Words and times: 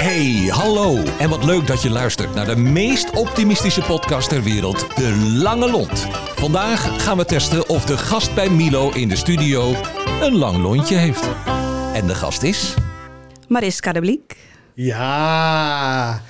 Hey, 0.00 0.48
hallo. 0.50 1.02
En 1.18 1.28
wat 1.28 1.44
leuk 1.44 1.66
dat 1.66 1.82
je 1.82 1.90
luistert 1.90 2.34
naar 2.34 2.46
de 2.46 2.56
meest 2.56 3.10
optimistische 3.10 3.82
podcast 3.82 4.28
ter 4.28 4.42
wereld, 4.42 4.96
De 4.96 5.16
Lange 5.42 5.70
Lont. 5.70 6.06
Vandaag 6.34 7.02
gaan 7.04 7.16
we 7.16 7.24
testen 7.24 7.68
of 7.68 7.84
de 7.84 7.98
gast 7.98 8.34
bij 8.34 8.50
Milo 8.50 8.90
in 8.90 9.08
de 9.08 9.16
studio 9.16 9.74
een 10.20 10.36
lang 10.36 10.56
lontje 10.56 10.96
heeft. 10.96 11.28
En 11.94 12.06
de 12.06 12.14
gast 12.14 12.42
is... 12.42 12.74
Mariska 13.48 13.92
de 13.92 14.00
Bliek. 14.00 14.36
Ja. 14.74 16.22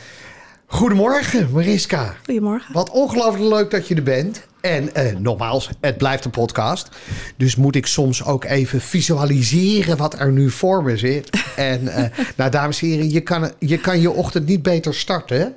Goedemorgen, 0.66 1.50
Mariska. 1.52 2.16
Goedemorgen. 2.24 2.74
Wat 2.74 2.90
ongelooflijk 2.90 3.52
leuk 3.52 3.70
dat 3.70 3.88
je 3.88 3.94
er 3.94 4.02
bent. 4.02 4.46
En 4.60 4.94
eh, 4.94 5.16
nogmaals, 5.16 5.70
het 5.80 5.98
blijft 5.98 6.24
een 6.24 6.30
podcast. 6.30 6.88
Dus 7.36 7.56
moet 7.56 7.76
ik 7.76 7.86
soms 7.86 8.24
ook 8.24 8.44
even 8.44 8.80
visualiseren 8.80 9.96
wat 9.96 10.18
er 10.18 10.32
nu 10.32 10.50
voor 10.50 10.82
me 10.82 10.96
zit. 10.96 11.30
En 11.56 11.88
eh, 11.88 12.04
nou, 12.36 12.50
dames 12.50 12.82
en 12.82 12.88
heren, 12.88 13.10
je 13.10 13.20
kan, 13.20 13.50
je 13.58 13.78
kan 13.78 14.00
je 14.00 14.10
ochtend 14.10 14.46
niet 14.46 14.62
beter 14.62 14.94
starten. 14.94 15.54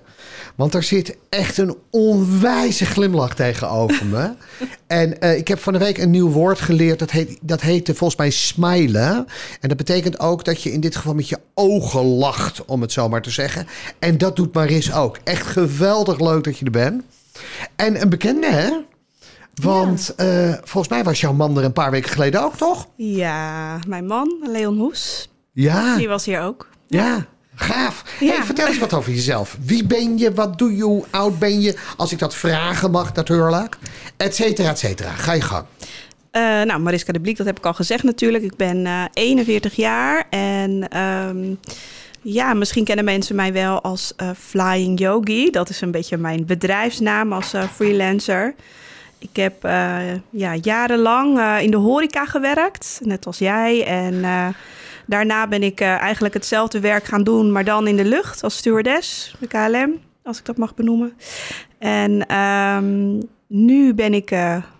Want 0.55 0.73
er 0.73 0.84
zit 0.84 1.17
echt 1.30 1.58
een 1.58 1.77
onwijze 1.89 2.85
glimlach 2.85 3.35
tegenover 3.35 4.05
me. 4.05 4.31
en 4.88 5.22
eh, 5.22 5.38
ik 5.38 5.47
heb 5.47 5.59
van 5.59 5.73
de 5.73 5.80
week 5.80 5.97
een 5.97 6.09
nieuw 6.09 6.30
woord 6.30 6.59
geleerd. 6.59 6.99
Dat, 6.99 7.11
heet, 7.11 7.38
dat 7.41 7.61
heette 7.61 7.95
volgens 7.95 8.20
mij 8.20 8.30
smilen. 8.30 9.27
En 9.59 9.70
dat 9.70 9.77
betekent 9.77 10.20
ook 10.20 10.45
dat 10.45 10.61
je 10.61 10.72
in 10.72 10.80
dit 10.80 10.95
geval 10.95 11.13
met 11.13 11.30
je 11.30 11.39
ogen 11.53 12.05
lacht, 12.05 12.66
om 12.66 12.81
het 12.81 12.91
zo 12.91 13.09
maar 13.09 13.22
te 13.22 13.30
zeggen. 13.30 13.67
En 13.99 14.17
dat 14.17 14.35
doet 14.35 14.53
Maris 14.53 14.94
ook. 14.94 15.17
Echt 15.23 15.47
geweldig 15.47 16.20
leuk 16.20 16.44
dat 16.44 16.58
je 16.58 16.66
er 16.66 16.72
bent. 16.72 17.03
En 17.75 18.02
een 18.02 18.09
bekende, 18.09 18.52
hè? 18.52 18.70
Want 19.62 20.13
eh, 20.16 20.53
volgens 20.63 20.88
mij 20.93 21.03
was 21.03 21.21
jouw 21.21 21.34
man 21.34 21.57
er 21.57 21.63
een 21.63 21.73
paar 21.73 21.91
weken 21.91 22.11
geleden 22.11 22.44
ook, 22.44 22.55
toch? 22.57 22.88
Ja, 22.95 23.80
mijn 23.88 24.05
man, 24.05 24.39
Leon 24.48 24.77
Hoes, 24.77 25.30
Ja, 25.52 25.95
die 25.98 26.07
was 26.07 26.25
hier 26.25 26.41
ook. 26.41 26.67
ja. 26.88 27.25
Gaaf. 27.55 28.03
Ja. 28.20 28.34
Hey, 28.34 28.44
vertel 28.44 28.67
eens 28.67 28.77
wat 28.80 28.94
over 28.94 29.11
jezelf. 29.11 29.58
Wie 29.61 29.86
ben 29.88 30.17
je? 30.17 30.33
Wat 30.33 30.58
doe 30.58 30.75
je? 30.75 30.83
Hoe 30.83 31.03
oud 31.09 31.39
ben 31.39 31.61
je? 31.61 31.75
Als 31.97 32.11
ik 32.11 32.19
dat 32.19 32.36
vragen 32.36 32.92
mag 32.92 33.14
natuurlijk. 33.14 33.77
Et 34.17 34.36
cetera, 34.36 34.69
et 34.69 34.80
cetera. 34.80 35.09
Ga 35.09 35.33
je 35.33 35.42
gang. 35.42 35.66
Eh, 36.31 36.42
nou, 36.42 36.80
Mariska 36.80 37.11
de 37.14 37.20
Bliek, 37.20 37.38
dat 37.38 37.45
heb 37.45 37.58
ik 37.58 37.66
al 37.66 37.73
gezegd 37.73 38.03
natuurlijk. 38.03 38.44
Ik 38.44 38.55
ben 38.55 38.86
eh 38.86 39.03
41 39.14 39.75
jaar 39.75 40.25
en 40.30 40.88
ehm, 40.89 41.53
ja, 42.22 42.53
misschien 42.53 42.83
kennen 42.86 43.05
mensen 43.05 43.36
mij 43.36 43.53
wel 43.53 43.81
als 43.81 44.14
eh, 44.16 44.30
Flying 44.39 44.99
Yogi. 44.99 45.49
Dat 45.49 45.70
is 45.70 45.81
een 45.81 45.92
beetje 45.92 46.17
mijn 46.17 46.45
bedrijfsnaam 46.45 47.33
als 47.33 47.53
eh, 47.53 47.64
freelancer. 47.75 48.55
Ik 49.23 49.35
heb 49.35 49.63
eh, 49.63 49.99
ja, 50.29 50.55
jarenlang 50.55 51.39
eh, 51.39 51.61
in 51.61 51.71
de 51.71 51.77
horeca 51.77 52.25
gewerkt, 52.25 52.99
net 53.03 53.25
als 53.25 53.38
jij. 53.38 53.85
En 53.85 54.23
eh, 54.23 54.47
daarna 55.05 55.47
ben 55.47 55.63
ik 55.63 55.81
eigenlijk 55.81 56.33
hetzelfde 56.33 56.80
werk 56.80 57.03
gaan 57.03 57.23
doen, 57.23 57.52
maar 57.52 57.63
dan 57.63 57.88
in 57.88 57.95
de 57.95 58.05
lucht 58.05 58.43
als 58.43 58.57
stewardess, 58.57 59.35
de 59.39 59.47
KLM, 59.47 59.99
als 60.23 60.39
ik 60.39 60.45
dat 60.45 60.57
mag 60.57 60.75
benoemen. 60.75 61.13
En 61.77 62.27
ehm, 62.27 63.21
nu 63.47 63.93
ben 63.93 64.13
ik 64.13 64.35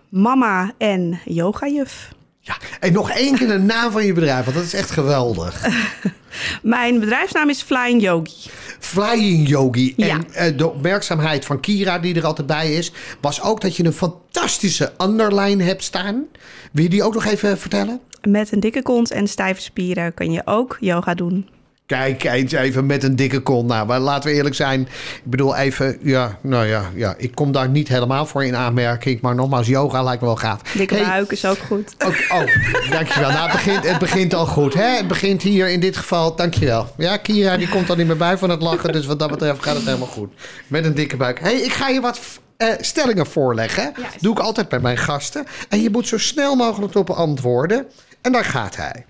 mama 0.08 0.72
en 0.78 1.20
yogajuf. 1.24 2.12
Ja. 2.46 2.56
En 2.80 2.92
nog 2.92 3.10
één 3.10 3.36
keer 3.36 3.48
de 3.48 3.58
naam 3.58 3.92
van 3.92 4.04
je 4.06 4.12
bedrijf, 4.12 4.44
want 4.44 4.56
dat 4.56 4.66
is 4.66 4.74
echt 4.74 4.90
geweldig. 4.90 5.66
Mijn 6.62 7.00
bedrijfsnaam 7.00 7.48
is 7.48 7.62
Flying 7.62 8.02
Yogi. 8.02 8.50
Flying 8.78 9.48
Yogi. 9.48 9.94
Ja. 9.96 10.06
En 10.06 10.32
eh, 10.32 10.58
de 10.58 10.68
opmerkzaamheid 10.70 11.44
van 11.44 11.60
Kira, 11.60 11.98
die 11.98 12.14
er 12.14 12.26
altijd 12.26 12.46
bij 12.46 12.74
is, 12.74 12.92
was 13.20 13.42
ook 13.42 13.60
dat 13.60 13.76
je 13.76 13.84
een 13.84 13.92
fantastische 13.92 14.92
underline 15.02 15.62
hebt 15.62 15.82
staan. 15.82 16.24
Wil 16.72 16.84
je 16.84 16.90
die 16.90 17.02
ook 17.02 17.14
nog 17.14 17.24
even 17.24 17.58
vertellen? 17.58 18.00
Met 18.22 18.52
een 18.52 18.60
dikke 18.60 18.82
kont 18.82 19.10
en 19.10 19.28
stijve 19.28 19.60
spieren 19.60 20.14
kun 20.14 20.32
je 20.32 20.42
ook 20.44 20.76
yoga 20.80 21.14
doen. 21.14 21.48
Kijk 21.86 22.24
eens 22.24 22.52
even 22.52 22.86
met 22.86 23.02
een 23.02 23.16
dikke 23.16 23.40
kont. 23.40 23.68
Nou, 23.68 23.86
maar 23.86 24.00
laten 24.00 24.30
we 24.30 24.36
eerlijk 24.36 24.54
zijn. 24.54 24.80
Ik 24.80 25.20
bedoel 25.30 25.56
even, 25.56 25.98
ja, 26.02 26.38
nou 26.40 26.66
ja, 26.66 26.90
ja, 26.94 27.14
ik 27.18 27.34
kom 27.34 27.52
daar 27.52 27.68
niet 27.68 27.88
helemaal 27.88 28.26
voor 28.26 28.44
in 28.44 28.56
aanmerking. 28.56 29.20
Maar 29.20 29.34
nogmaals, 29.34 29.66
yoga 29.66 30.02
lijkt 30.02 30.20
me 30.20 30.26
wel 30.26 30.36
gaaf. 30.36 30.60
Dikke 30.62 30.94
Hey, 30.94 31.04
buik 31.04 31.32
is 31.32 31.44
ook 31.44 31.58
goed. 31.58 31.94
ook- 32.04 32.24
oh, 32.28 32.90
dankjewel. 32.90 33.30
Nou, 33.30 33.42
het 33.42 33.52
begint, 33.52 33.88
het 33.88 33.98
begint 33.98 34.34
al 34.34 34.46
goed. 34.46 34.74
Hè? 34.74 34.96
Het 34.96 35.08
begint 35.08 35.42
hier 35.42 35.68
in 35.68 35.80
dit 35.80 35.96
geval, 35.96 36.36
dankjewel. 36.36 36.86
Ja, 36.96 37.16
Kira 37.16 37.56
die 37.56 37.68
komt 37.68 37.90
al 37.90 37.96
niet 37.96 38.06
meer 38.06 38.16
bij 38.16 38.38
van 38.38 38.50
het 38.50 38.62
lachen. 38.62 38.92
Dus 38.92 39.06
wat 39.06 39.18
dat 39.18 39.30
betreft 39.30 39.62
gaat 39.62 39.76
het 39.76 39.84
helemaal 39.84 40.06
goed. 40.06 40.32
Met 40.66 40.84
een 40.84 40.94
dikke 40.94 41.16
buik. 41.16 41.40
hey, 41.40 41.54
ik 41.56 41.72
ga 41.72 41.88
je 41.88 42.00
wat 42.00 42.20
eh, 42.56 42.68
stellingen 42.80 43.26
voorleggen. 43.26 43.92
Doe 44.20 44.32
ik 44.32 44.38
altijd 44.38 44.68
bij 44.68 44.80
mijn 44.80 44.96
gasten. 44.98 45.44
En 45.68 45.82
je 45.82 45.90
moet 45.90 46.08
zo 46.08 46.18
snel 46.18 46.54
mogelijk 46.56 46.94
op 46.94 47.10
antwoorden. 47.10 47.86
En 48.20 48.32
daar 48.32 48.44
gaat 48.44 48.76
hij. 48.76 49.04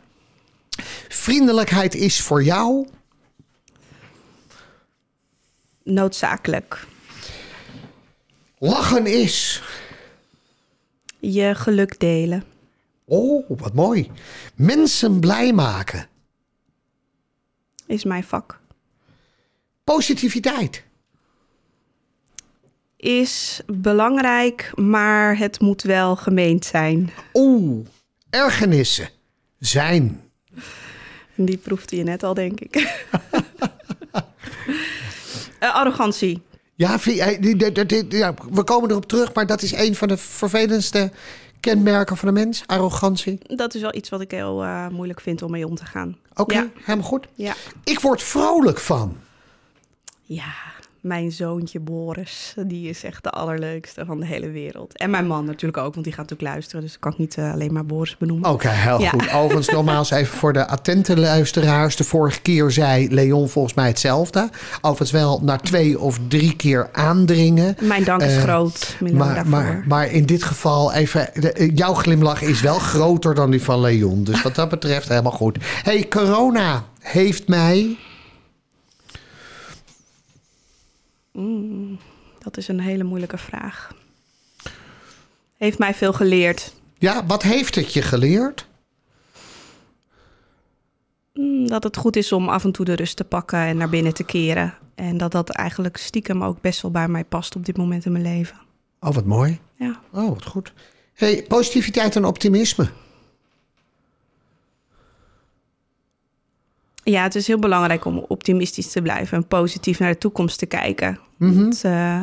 Vriendelijkheid 1.14 1.94
is 1.94 2.20
voor 2.20 2.42
jou... 2.42 2.86
Noodzakelijk. 5.82 6.86
Lachen 8.58 9.06
is. 9.06 9.62
Je 11.18 11.54
geluk 11.54 11.98
delen. 12.00 12.44
Oh, 13.04 13.48
wat 13.48 13.74
mooi. 13.74 14.10
Mensen 14.54 15.20
blij 15.20 15.52
maken. 15.52 16.08
Is 17.86 18.04
mijn 18.04 18.24
vak. 18.24 18.60
Positiviteit. 19.84 20.84
Is 22.96 23.62
belangrijk, 23.66 24.72
maar 24.74 25.38
het 25.38 25.60
moet 25.60 25.82
wel 25.82 26.16
gemeend 26.16 26.64
zijn. 26.64 27.10
Oeh, 27.34 27.86
ergernissen. 28.30 29.08
Zijn. 29.58 30.23
Die 31.34 31.56
proefde 31.56 31.96
je 31.96 32.02
net 32.02 32.22
al, 32.22 32.34
denk 32.34 32.60
ik. 32.60 32.74
Eh, 35.58 35.74
arrogantie. 35.74 36.42
Ja, 36.74 36.98
we 38.50 38.62
komen 38.64 38.90
erop 38.90 39.06
terug, 39.06 39.34
maar 39.34 39.46
dat 39.46 39.62
is 39.62 39.72
een 39.72 39.94
van 39.94 40.08
de 40.08 40.16
vervelendste 40.16 41.10
kenmerken 41.60 42.16
van 42.16 42.28
de 42.34 42.40
mens. 42.40 42.62
Arrogantie. 42.66 43.38
Dat 43.46 43.74
is 43.74 43.80
wel 43.80 43.94
iets 43.94 44.08
wat 44.08 44.20
ik 44.20 44.30
heel 44.30 44.62
eh, 44.62 44.88
moeilijk 44.88 45.20
vind 45.20 45.42
om 45.42 45.50
mee 45.50 45.66
om 45.66 45.74
te 45.74 45.84
gaan. 45.84 46.16
Oké, 46.34 46.54
Ja. 46.54 46.68
helemaal 46.82 47.06
goed. 47.08 47.26
Ja. 47.34 47.54
Ik 47.84 48.00
word 48.00 48.22
vrolijk 48.22 48.78
van. 48.78 49.16
Ja, 50.22 50.52
mijn 51.04 51.32
zoontje 51.32 51.80
Boris, 51.80 52.54
die 52.66 52.88
is 52.88 53.04
echt 53.04 53.22
de 53.22 53.30
allerleukste 53.30 54.04
van 54.04 54.20
de 54.20 54.26
hele 54.26 54.50
wereld. 54.50 54.96
En 54.98 55.10
mijn 55.10 55.26
man 55.26 55.44
natuurlijk 55.44 55.76
ook, 55.82 55.92
want 55.94 56.04
die 56.04 56.14
gaat 56.14 56.22
natuurlijk 56.30 56.50
luisteren. 56.54 56.80
Dus 56.84 56.98
kan 56.98 57.12
ik 57.12 57.18
niet 57.18 57.38
eh, 57.38 57.52
alleen 57.52 57.72
maar 57.72 57.86
Boris 57.86 58.16
benoemen. 58.16 58.50
Oké, 58.50 58.68
heel 58.68 59.00
Ja. 59.00 59.08
goed. 59.08 59.32
Overigens, 59.32 59.68
nogmaals 59.68 60.10
even 60.10 60.36
voor 60.36 60.52
de 60.52 60.66
attente 60.66 61.16
luisteraars. 61.18 61.96
De 61.96 62.04
vorige 62.04 62.40
keer 62.40 62.70
zei 62.70 63.08
Leon 63.14 63.48
volgens 63.48 63.74
mij 63.74 63.86
hetzelfde. 63.86 64.48
Overigens 64.76 65.10
wel 65.10 65.40
na 65.42 65.56
twee 65.56 65.98
of 66.00 66.18
drie 66.28 66.56
keer 66.56 66.88
aandringen. 66.92 67.76
Mijn 67.80 68.04
dank 68.04 68.22
is 68.22 68.36
Eh, 68.36 68.42
groot, 68.42 68.96
Maar, 69.00 69.12
daarvoor. 69.34 69.44
maar, 69.50 69.84
maar 69.88 70.10
in 70.10 70.26
dit 70.26 70.42
geval 70.42 70.92
even, 70.92 71.28
de- 71.34 71.52
eh, 71.52 71.70
jouw 71.74 71.94
glimlach 71.94 72.42
is 72.42 72.60
wel 72.60 72.78
groter 72.78 73.34
dan 73.34 73.50
die 73.50 73.62
van 73.62 73.80
Leon. 73.80 74.24
Dus 74.24 74.42
wat 74.42 74.54
dat 74.54 74.68
betreft 74.68 75.08
helemaal 75.08 75.32
goed. 75.32 75.58
hey, 75.82 76.06
corona 76.08 76.84
heeft 77.00 77.48
mij... 77.48 77.96
Dat 82.38 82.56
is 82.56 82.68
een 82.68 82.80
hele 82.80 83.04
moeilijke 83.04 83.38
vraag. 83.38 83.94
Heeft 85.56 85.78
mij 85.78 85.94
veel 85.94 86.12
geleerd. 86.12 86.74
Ja, 86.98 87.26
wat 87.26 87.42
heeft 87.42 87.74
het 87.74 87.92
je 87.92 88.02
geleerd? 88.02 88.68
Mm, 91.32 91.68
Dat 91.68 91.82
het 91.84 91.96
goed 91.96 92.16
is 92.16 92.32
om 92.32 92.48
af 92.48 92.64
en 92.64 92.72
toe 92.72 92.84
de 92.84 92.94
rust 92.94 93.16
te 93.16 93.24
pakken 93.24 93.58
en 93.58 93.76
naar 93.76 93.88
binnen 93.88 94.14
te 94.14 94.24
keren. 94.24 94.74
En 94.94 95.16
dat 95.16 95.32
dat 95.32 95.50
eigenlijk 95.50 95.96
stiekem 95.96 96.44
ook 96.44 96.60
best 96.60 96.82
wel 96.82 96.90
bij 96.90 97.08
mij 97.08 97.24
past 97.24 97.56
op 97.56 97.64
dit 97.66 97.76
moment 97.76 98.04
in 98.04 98.12
mijn 98.12 98.24
leven. 98.24 98.56
Oh, 99.00 99.14
wat 99.14 99.24
mooi. 99.24 99.60
Ja. 99.76 100.00
Oh, 100.12 100.28
wat 100.28 100.44
goed. 100.44 100.72
hey, 101.14 101.44
positiviteit 101.48 102.16
en 102.16 102.24
optimisme. 102.24 102.88
Ja, 107.04 107.22
het 107.22 107.34
is 107.34 107.46
heel 107.46 107.58
belangrijk 107.58 108.04
om 108.04 108.24
optimistisch 108.28 108.90
te 108.90 109.02
blijven 109.02 109.36
en 109.36 109.46
positief 109.46 109.98
naar 109.98 110.12
de 110.12 110.18
toekomst 110.18 110.58
te 110.58 110.66
kijken. 110.66 111.18
Mhm. 111.36 111.54
Want, 111.60 111.84
eh, 111.84 112.20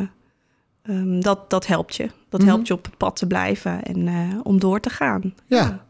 ehm, 0.82 1.20
dat, 1.20 1.50
dat 1.50 1.66
helpt 1.66 1.96
je. 1.96 2.08
Dat 2.28 2.42
helpt 2.42 2.66
je 2.66 2.74
op 2.74 2.84
het 2.84 2.96
pad 2.96 3.16
te 3.16 3.26
blijven 3.26 3.82
en 3.82 4.08
eh, 4.08 4.14
om 4.42 4.60
door 4.60 4.80
te 4.80 4.90
gaan. 4.90 5.34
Ja. 5.46 5.84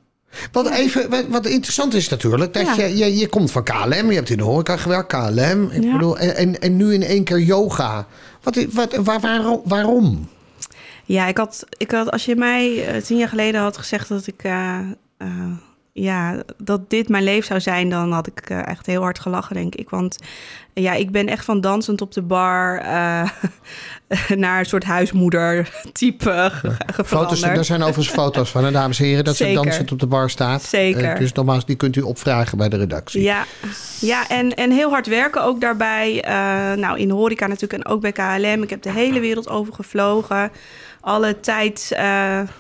Wat, 0.52 0.70
even, 0.70 1.10
wat, 1.10 1.26
wat 1.28 1.46
interessant 1.46 1.94
is 1.94 2.08
natuurlijk, 2.08 2.54
dat 2.54 2.76
Ja. 2.76 2.84
je, 2.84 2.96
je, 2.96 3.16
je 3.16 3.28
komt 3.28 3.50
van 3.50 3.64
KLM, 3.64 4.08
je 4.08 4.14
hebt 4.14 4.30
in 4.30 4.36
de 4.36 4.42
horeca 4.42 4.76
gewerkt, 4.76 5.08
KLM. 5.08 5.70
Ik 5.70 5.82
Ja. 5.82 5.92
bedoel, 5.92 6.18
en, 6.18 6.60
en, 6.60 6.76
nu 6.76 6.94
in 6.94 7.02
één 7.02 7.24
keer 7.24 7.40
yoga. 7.40 8.06
Wat, 8.42 8.64
wat, 8.70 8.94
waar, 8.96 9.20
waarom? 9.20 9.60
waarom? 9.64 10.28
Ja, 11.04 11.26
ik 11.26 11.36
had, 11.36 11.64
ik 11.76 11.90
had, 11.90 12.10
als 12.10 12.24
je 12.24 12.36
mij 12.36 12.86
eh, 12.86 13.02
tien 13.02 13.16
jaar 13.18 13.28
geleden 13.28 13.60
had 13.60 13.76
gezegd 13.76 14.08
dat 14.08 14.26
ik 14.26 14.42
ja, 15.94 16.42
dat 16.56 16.90
dit 16.90 17.08
mijn 17.08 17.24
leven 17.24 17.46
zou 17.46 17.60
zijn, 17.60 17.88
dan 17.90 18.12
had 18.12 18.26
ik 18.26 18.40
eh, 18.40 18.66
echt 18.66 18.86
heel 18.86 19.02
hard 19.02 19.18
gelachen, 19.18 19.54
denk 19.54 19.74
ik. 19.74 19.90
Want 19.90 20.16
ja, 20.74 20.92
ik 20.92 21.10
ben 21.10 21.28
echt 21.28 21.44
van 21.44 21.60
dansend 21.60 22.00
op 22.00 22.12
de 22.12 22.22
bar 22.22 22.78
eh, 22.78 23.30
naar 24.44 24.58
een 24.58 24.66
soort 24.66 24.84
huismoeder-type 24.84 26.50
ge- 26.52 27.04
Foto's, 27.04 27.40
daar 27.40 27.64
zijn 27.64 27.82
overigens 27.82 28.14
foto's 28.14 28.50
van, 28.50 28.64
hè, 28.64 28.70
dames 28.70 28.98
en 28.98 29.04
heren, 29.04 29.24
dat 29.24 29.36
ze 29.36 29.44
Zeker. 29.44 29.62
dansend 29.62 29.92
op 29.92 29.98
de 29.98 30.06
bar 30.06 30.30
staat. 30.30 30.62
Zeker. 30.62 31.04
Eh, 31.04 31.18
dus 31.18 31.32
nogmaals, 31.32 31.66
die 31.66 31.76
kunt 31.76 31.96
u 31.96 32.00
opvragen 32.00 32.58
bij 32.58 32.68
de 32.68 32.76
redactie. 32.76 33.22
Ja, 33.22 33.44
ja 34.00 34.28
en, 34.28 34.54
en 34.54 34.70
heel 34.70 34.90
hard 34.90 35.06
werken 35.06 35.42
ook 35.44 35.60
daarbij. 35.60 36.24
Nou, 36.76 36.98
in 36.98 37.08
de 37.08 37.14
horeca 37.14 37.46
natuurlijk 37.46 37.84
en 37.84 37.92
ook 37.92 38.00
bij 38.00 38.12
KLM. 38.12 38.62
Ik 38.62 38.70
heb 38.70 38.82
de 38.82 38.90
hele 38.92 39.20
wereld 39.20 39.48
over 39.48 39.74
gevlogen. 39.74 40.50
Alle 41.00 41.40
tijd, 41.40 41.96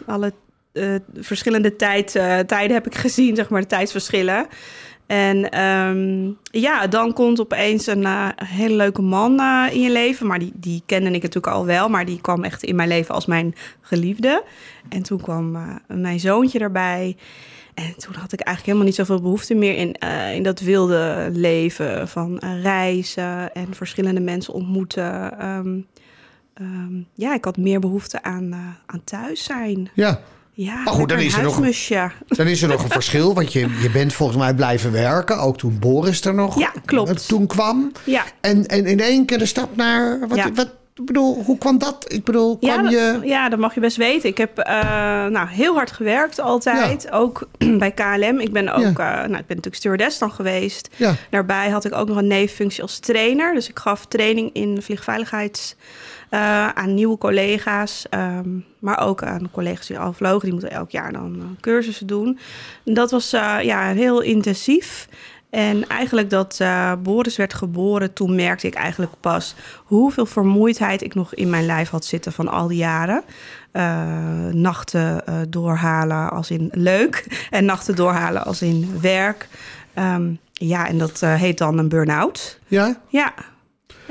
alle 0.06 0.32
eh, 0.72 0.94
verschillende 1.14 1.76
tijd, 1.76 2.14
eh, 2.14 2.38
tijden 2.38 2.74
heb 2.74 2.86
ik 2.86 2.94
gezien, 2.94 3.36
zeg 3.36 3.48
maar, 3.48 3.60
de 3.60 3.66
tijdsverschillen. 3.66 4.46
En 5.06 5.50
ehm, 5.50 6.30
ja, 6.60 6.86
dan 6.86 7.12
komt 7.12 7.40
opeens 7.40 7.86
een 7.86 8.04
eh, 8.04 8.28
hele 8.44 8.74
leuke 8.74 9.02
man 9.02 9.40
in 9.70 9.80
je 9.80 9.90
leven. 9.90 10.26
Maar 10.26 10.38
die, 10.38 10.52
die 10.54 10.82
kende 10.86 11.10
ik 11.10 11.22
natuurlijk 11.22 11.54
al 11.54 11.66
wel. 11.66 11.88
Maar 11.88 12.04
die 12.04 12.20
kwam 12.20 12.44
echt 12.44 12.62
in 12.62 12.76
mijn 12.76 12.88
leven 12.88 13.14
als 13.14 13.26
mijn 13.26 13.54
geliefde. 13.80 14.44
En 14.88 15.02
toen 15.02 15.20
kwam 15.20 15.58
mijn 15.86 16.20
zoontje 16.20 16.58
erbij. 16.58 17.16
En 17.74 17.94
toen 17.96 18.14
had 18.14 18.32
ik 18.32 18.40
eigenlijk 18.40 18.66
helemaal 18.66 18.86
niet 18.86 18.94
zoveel 18.94 19.20
behoefte 19.20 19.54
meer 19.54 19.76
in, 19.76 19.96
in 20.34 20.42
dat 20.42 20.60
wilde 20.60 21.28
leven. 21.32 22.08
Van 22.08 22.38
reizen 22.62 23.52
en 23.52 23.74
verschillende 23.74 24.20
mensen 24.20 24.54
ontmoeten. 24.54 25.38
Ehm, 25.38 25.80
ehm, 26.54 27.02
ja, 27.14 27.34
ik 27.34 27.44
had 27.44 27.56
meer 27.56 27.80
behoefte 27.80 28.22
aan, 28.22 28.52
eh, 28.52 28.58
aan 28.86 29.04
thuis 29.04 29.44
zijn. 29.44 29.90
Ja. 29.94 30.20
Ja, 30.54 30.74
Maar 30.82 30.92
goed, 30.92 31.08
dan 31.08 31.18
is 31.18 31.34
er 31.36 31.42
nog-. 31.42 31.60
Dan 32.28 32.46
is 32.46 32.62
er 32.62 32.68
nog 32.68 32.82
een 32.82 32.90
verschil, 32.90 33.34
want 33.34 33.52
je, 33.52 33.60
je 33.82 33.90
bent 33.92 34.12
volgens 34.12 34.38
mij 34.38 34.54
blijven 34.54 34.92
werken. 34.92 35.38
Ook 35.38 35.58
toen 35.58 35.78
Boris 35.78 36.20
er 36.24 36.34
nog 36.34 36.58
Ja, 36.58 36.72
klopt. 36.84 37.10
eh, 37.10 37.16
toen 37.16 37.46
kwam. 37.46 37.92
Ja, 38.04 38.24
En, 38.40 38.66
en 38.66 38.86
in 38.86 39.00
één 39.00 39.24
keer 39.26 39.38
de 39.38 39.46
stap 39.46 39.76
naar... 39.76 40.28
Wat, 40.28 40.36
Ja. 40.38 40.52
wat, 40.52 40.66
ik 40.94 41.04
bedoel, 41.06 41.42
hoe 41.44 41.58
kwam 41.58 41.78
dat? 41.78 42.04
Ik 42.12 42.24
bedoel, 42.24 42.56
Ja, 42.60 42.72
kwam 42.72 42.82
dat- 42.84 42.92
je... 42.92 43.20
ja, 43.22 43.48
dat 43.48 43.58
mag 43.58 43.74
je 43.74 43.80
best 43.80 43.96
weten. 43.96 44.28
Ik 44.28 44.38
heb 44.38 44.58
eh, 44.58 44.74
nou, 45.26 45.48
heel 45.48 45.74
hard 45.74 45.92
gewerkt 45.92 46.40
altijd. 46.40 47.10
Ook 47.12 47.48
bij 47.78 47.90
KLM. 47.92 48.40
Ik 48.40 48.52
ben 48.52 48.68
ook, 48.68 48.98
eh, 48.98 49.06
nou, 49.06 49.22
ik 49.22 49.28
ben 49.28 49.42
natuurlijk 49.46 49.74
stewardess 49.74 50.18
dan 50.18 50.32
geweest. 50.32 50.88
Daarbij 51.30 51.70
had 51.70 51.84
ik 51.84 51.94
ook 51.94 52.08
nog 52.08 52.16
een 52.16 52.26
nevenfunctie 52.26 52.82
als 52.82 52.98
trainer. 52.98 53.54
Dus 53.54 53.68
ik 53.68 53.78
gaf 53.78 54.06
training 54.06 54.50
in 54.52 54.82
vliegveiligheid 54.82 55.76
eh, 56.32 56.68
aan 56.68 56.94
nieuwe 56.94 57.18
collega's. 57.18 58.06
ehm, 58.10 58.48
maar 58.78 59.00
ook 59.00 59.22
aan 59.22 59.50
collega's 59.50 59.86
die 59.86 59.98
al 59.98 60.12
vlogen. 60.12 60.40
Die 60.40 60.52
moeten 60.52 60.70
elk 60.70 60.90
jaar 60.90 61.12
dan 61.12 61.36
eh, 61.38 61.60
cursussen 61.60 62.06
doen. 62.06 62.38
En 62.84 62.94
dat 62.94 63.10
was 63.10 63.32
eh, 63.32 63.56
ja, 63.62 63.92
heel 63.92 64.20
intensief. 64.20 65.08
En 65.50 65.88
eigenlijk 65.88 66.30
dat 66.30 66.60
Boris 67.02 67.36
werd 67.36 67.54
geboren, 67.54 68.12
toen 68.12 68.34
merkte 68.34 68.66
ik 68.66 68.74
eigenlijk 68.74 69.12
pas 69.20 69.54
hoeveel 69.84 70.26
vermoeidheid 70.26 71.02
ik 71.02 71.14
nog 71.14 71.34
in 71.34 71.50
mijn 71.50 71.66
lijf 71.66 71.90
had 71.90 72.04
zitten 72.04 72.32
van 72.32 72.48
al 72.48 72.68
die 72.68 72.78
jaren. 72.78 73.22
Nachten 74.52 75.24
doorhalen 75.48 76.30
als 76.30 76.50
in 76.50 76.70
leuk 76.72 77.26
en 77.50 77.64
nachten 77.64 77.96
doorhalen 77.96 78.44
als 78.44 78.62
in 78.62 79.00
werk. 79.00 79.48
Ehm, 79.94 80.30
ja, 80.52 80.88
en 80.88 80.98
dat 80.98 81.20
heet 81.20 81.58
dan 81.58 81.78
een 81.78 81.88
burn-out. 81.88 82.58
ja. 82.68 83.00
Ja, 83.08 83.34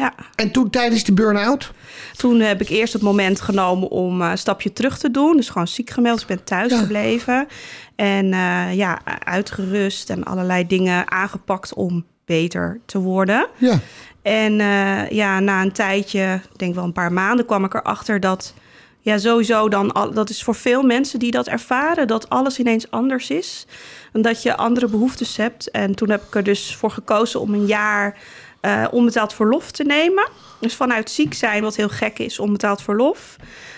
ja. 0.01 0.13
En 0.35 0.51
toen 0.51 0.69
tijdens 0.69 1.03
die 1.03 1.13
burn-out? 1.13 1.71
Toen 2.17 2.39
heb 2.39 2.61
ik 2.61 2.69
eerst 2.69 2.93
het 2.93 3.01
moment 3.01 3.41
genomen 3.41 3.89
om 3.89 4.21
eh, 4.21 4.29
een 4.29 4.37
stapje 4.37 4.73
terug 4.73 4.97
te 4.97 5.11
doen. 5.11 5.35
Dus 5.35 5.49
gewoon 5.49 5.67
ziek 5.67 5.89
gemeld. 5.89 6.13
Dus 6.13 6.21
ik 6.29 6.35
ben 6.35 6.43
thuis 6.43 6.71
Ja. 6.71 6.77
gebleven. 6.79 7.47
En 7.95 8.33
eh, 8.33 8.73
ja, 8.73 8.99
uitgerust 9.23 10.09
en 10.09 10.23
allerlei 10.23 10.67
dingen 10.67 11.11
aangepakt 11.11 11.73
om 11.73 12.05
beter 12.25 12.79
te 12.85 12.99
worden. 12.99 13.47
Ja. 13.57 13.79
En 14.21 14.59
eh, 14.59 15.09
ja, 15.09 15.39
na 15.39 15.61
een 15.61 15.71
tijdje, 15.71 16.41
ik 16.53 16.59
denk 16.59 16.75
wel 16.75 16.83
een 16.83 16.93
paar 16.93 17.13
maanden, 17.13 17.45
kwam 17.45 17.63
ik 17.63 17.73
erachter 17.73 18.19
dat 18.19 18.53
ja, 19.03 19.17
sowieso 19.17 19.69
dan, 19.69 19.91
al, 19.91 20.13
dat 20.13 20.29
is 20.29 20.43
voor 20.43 20.55
veel 20.55 20.83
mensen 20.83 21.19
die 21.19 21.31
dat 21.31 21.47
ervaren, 21.47 22.07
dat 22.07 22.29
alles 22.29 22.59
ineens 22.59 22.91
anders 22.91 23.29
is. 23.29 23.65
En 24.13 24.21
dat 24.21 24.43
je 24.43 24.55
andere 24.57 24.87
behoeftes 24.87 25.37
hebt. 25.37 25.71
En 25.71 25.95
toen 25.95 26.09
heb 26.09 26.23
ik 26.27 26.35
er 26.35 26.43
dus 26.43 26.75
voor 26.75 26.91
gekozen 26.91 27.39
om 27.39 27.53
een 27.53 27.65
jaar 27.65 28.17
eh, 28.61 28.85
onbetaald 28.91 29.33
verlof 29.33 29.71
te 29.71 29.83
nemen. 29.83 30.29
Dus 30.59 30.75
vanuit 30.75 31.09
ziek 31.09 31.33
zijn, 31.33 31.63
wat 31.63 31.75
heel 31.75 31.89
gek 31.89 32.19
is, 32.19 32.39
onbetaald 32.39 32.81
verlof. 32.81 33.35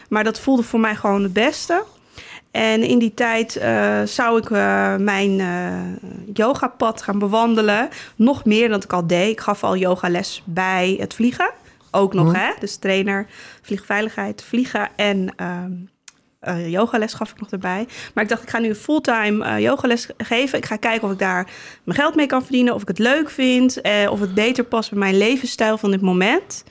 Maar 0.10 0.24
dat 0.24 0.40
voelde 0.40 0.64
voor 0.64 0.80
mij 0.80 0.96
gewoon 0.96 1.24
het 1.24 1.34
beste. 1.34 1.84
En 2.52 2.84
in 2.84 3.00
die 3.00 3.14
tijd 3.14 3.56
eh, 3.56 4.02
zou 4.04 4.38
ik 4.38 4.50
eh, 4.50 4.96
mijn 4.96 5.40
eh 5.40 6.10
yogapad 6.34 7.02
gaan 7.02 7.20
bewandelen. 7.20 7.90
Nog 8.16 8.46
meer 8.46 8.70
dan 8.70 8.82
ik 8.84 8.94
al 8.94 9.08
deed. 9.08 9.32
Ik 9.32 9.40
gaf 9.40 9.64
al 9.64 9.76
yogales 9.76 10.42
bij 10.46 10.96
het 11.00 11.14
vliegen. 11.14 11.52
Ook 11.92 12.14
nog, 12.14 12.34
hè? 12.34 12.52
Dus 12.60 12.76
trainer, 12.76 13.28
vliegveiligheid, 13.62 14.44
vliegen 14.44 14.90
en 14.96 15.34
ehm 15.36 15.72
eh, 16.44 16.70
yogales 16.70 17.14
gaf 17.14 17.32
ik 17.32 17.40
nog 17.40 17.50
erbij. 17.52 17.88
Maar 18.14 18.24
ik 18.24 18.30
dacht, 18.30 18.44
ik 18.44 18.50
ga 18.50 18.60
nu 18.60 18.70
een 18.70 18.76
fulltime 18.76 19.46
eh 19.46 19.60
yogales 19.60 20.08
geven. 20.18 20.58
Ik 20.58 20.66
ga 20.66 20.76
kijken 20.76 21.08
of 21.08 21.14
ik 21.14 21.20
daar 21.20 21.48
mijn 21.84 22.00
geld 22.00 22.16
mee 22.16 22.28
kan 22.28 22.42
verdienen. 22.44 22.74
Of 22.74 22.82
ik 22.82 22.88
het 22.88 23.00
leuk 23.00 23.30
vind. 23.30 23.82
eh, 23.82 24.12
of 24.12 24.20
het 24.20 24.34
beter 24.34 24.64
past 24.64 24.90
bij 24.90 25.00
mijn 25.00 25.18
levensstijl 25.18 25.78
van 25.78 25.92
dit 25.92 26.02
moment. 26.02 26.64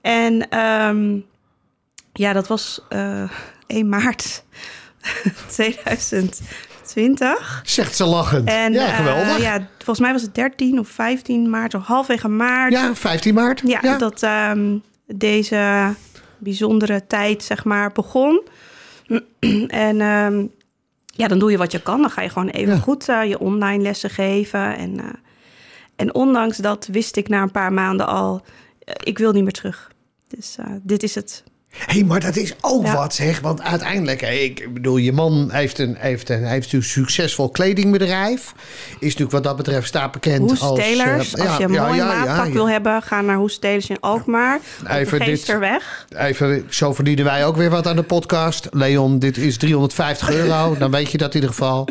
En 0.00 0.48
ehm, 0.48 1.16
ja, 2.12 2.32
dat 2.32 2.46
was 2.48 2.80
eh 2.88 3.30
1 3.66 3.88
maart 3.88 4.44
2020. 5.48 7.60
Zegt 7.64 7.96
ze 7.96 8.04
lachend. 8.04 8.48
En 8.48 8.72
ja, 8.72 8.86
geweldig. 8.86 9.42
ja. 9.42 9.54
ja, 9.54 9.66
volgens 9.76 9.98
mij 10.00 10.12
was 10.12 10.22
het 10.22 10.34
13 10.34 10.78
of 10.78 10.88
15 10.88 11.50
maart, 11.50 11.74
of 11.74 11.84
halfwege 11.84 12.28
maart. 12.28 12.72
15 12.94 13.34
maart. 13.34 13.60
Ja, 13.64 13.98
dat 13.98 14.22
ehm, 14.22 14.76
deze 15.06 15.92
bijzondere 16.38 17.06
tijd, 17.06 17.42
zeg 17.42 17.64
maar, 17.64 17.92
begon. 17.92 18.42
en 19.86 20.00
ehm, 20.00 20.46
ja, 21.06 21.28
dan 21.28 21.38
doe 21.38 21.50
je 21.50 21.56
wat 21.58 21.72
je 21.72 21.82
kan. 21.82 22.00
Dan 22.00 22.10
ga 22.10 22.22
je 22.22 22.28
gewoon 22.28 22.48
even 22.48 22.74
Ja. 22.74 22.80
goed 22.80 23.08
eh, 23.08 23.24
je 23.24 23.38
online 23.38 23.82
lessen 23.82 24.10
geven. 24.10 24.76
En, 24.76 25.00
eh, 25.00 25.06
en 25.96 26.14
ondanks 26.14 26.56
dat 26.56 26.86
wist 26.86 27.16
ik 27.16 27.28
na 27.28 27.42
een 27.42 27.50
paar 27.50 27.72
maanden 27.72 28.06
al, 28.06 28.42
eh, 28.78 28.94
ik 29.04 29.18
wil 29.18 29.32
niet 29.32 29.42
meer 29.42 29.52
terug. 29.52 29.92
Dus 30.28 30.56
dit 30.82 31.02
is 31.02 31.14
het. 31.14 31.44
Hé, 31.72 31.92
hey, 31.92 32.04
maar 32.04 32.20
dat 32.20 32.36
is 32.36 32.54
ook 32.60 32.86
Ja. 32.86 32.96
wat 32.96 33.14
zeg. 33.14 33.40
Want 33.40 33.62
uiteindelijk, 33.62 34.22
ik 34.22 34.74
bedoel, 34.74 34.96
je 34.96 35.12
man 35.12 35.48
heeft 35.52 35.78
een, 35.78 35.96
heeft 35.98 36.28
een, 36.28 36.44
heeft 36.44 36.72
een 36.72 36.82
succesvol 36.82 37.48
kledingbedrijf. 37.50 38.52
Is 38.88 39.00
natuurlijk 39.00 39.30
wat 39.30 39.42
dat 39.42 39.56
betreft 39.56 39.86
staat 39.86 40.12
bekend 40.12 40.50
als... 40.50 40.60
Hoestelers, 40.60 41.34
eh, 41.34 41.48
als 41.48 41.56
je 41.56 41.64
een 41.64 41.72
ja, 41.72 41.86
mooi 41.86 41.98
maatpak 42.00 42.52
wil 42.52 42.68
hebben, 42.68 43.02
ga 43.02 43.20
naar 43.20 43.36
Hoestelers 43.36 43.88
in 43.88 44.00
Alkmaar. 44.00 44.60
Even 44.88 44.98
Even 44.98 45.20
dit-. 45.20 45.56
Even, 46.16 46.66
zo 46.68 46.92
verdienen 46.92 47.24
wij 47.24 47.46
ook 47.46 47.56
weer 47.56 47.70
wat 47.70 47.86
aan 47.86 47.96
de 47.96 48.02
podcast. 48.02 48.68
Leon, 48.70 49.18
dit 49.18 49.36
is 49.36 49.56
350 49.56 50.30
euro. 50.30 50.74
Dan 50.78 50.90
weet 50.90 51.10
je 51.10 51.18
dat 51.18 51.28
in 51.28 51.34
ieder 51.34 51.50
geval. 51.50 51.88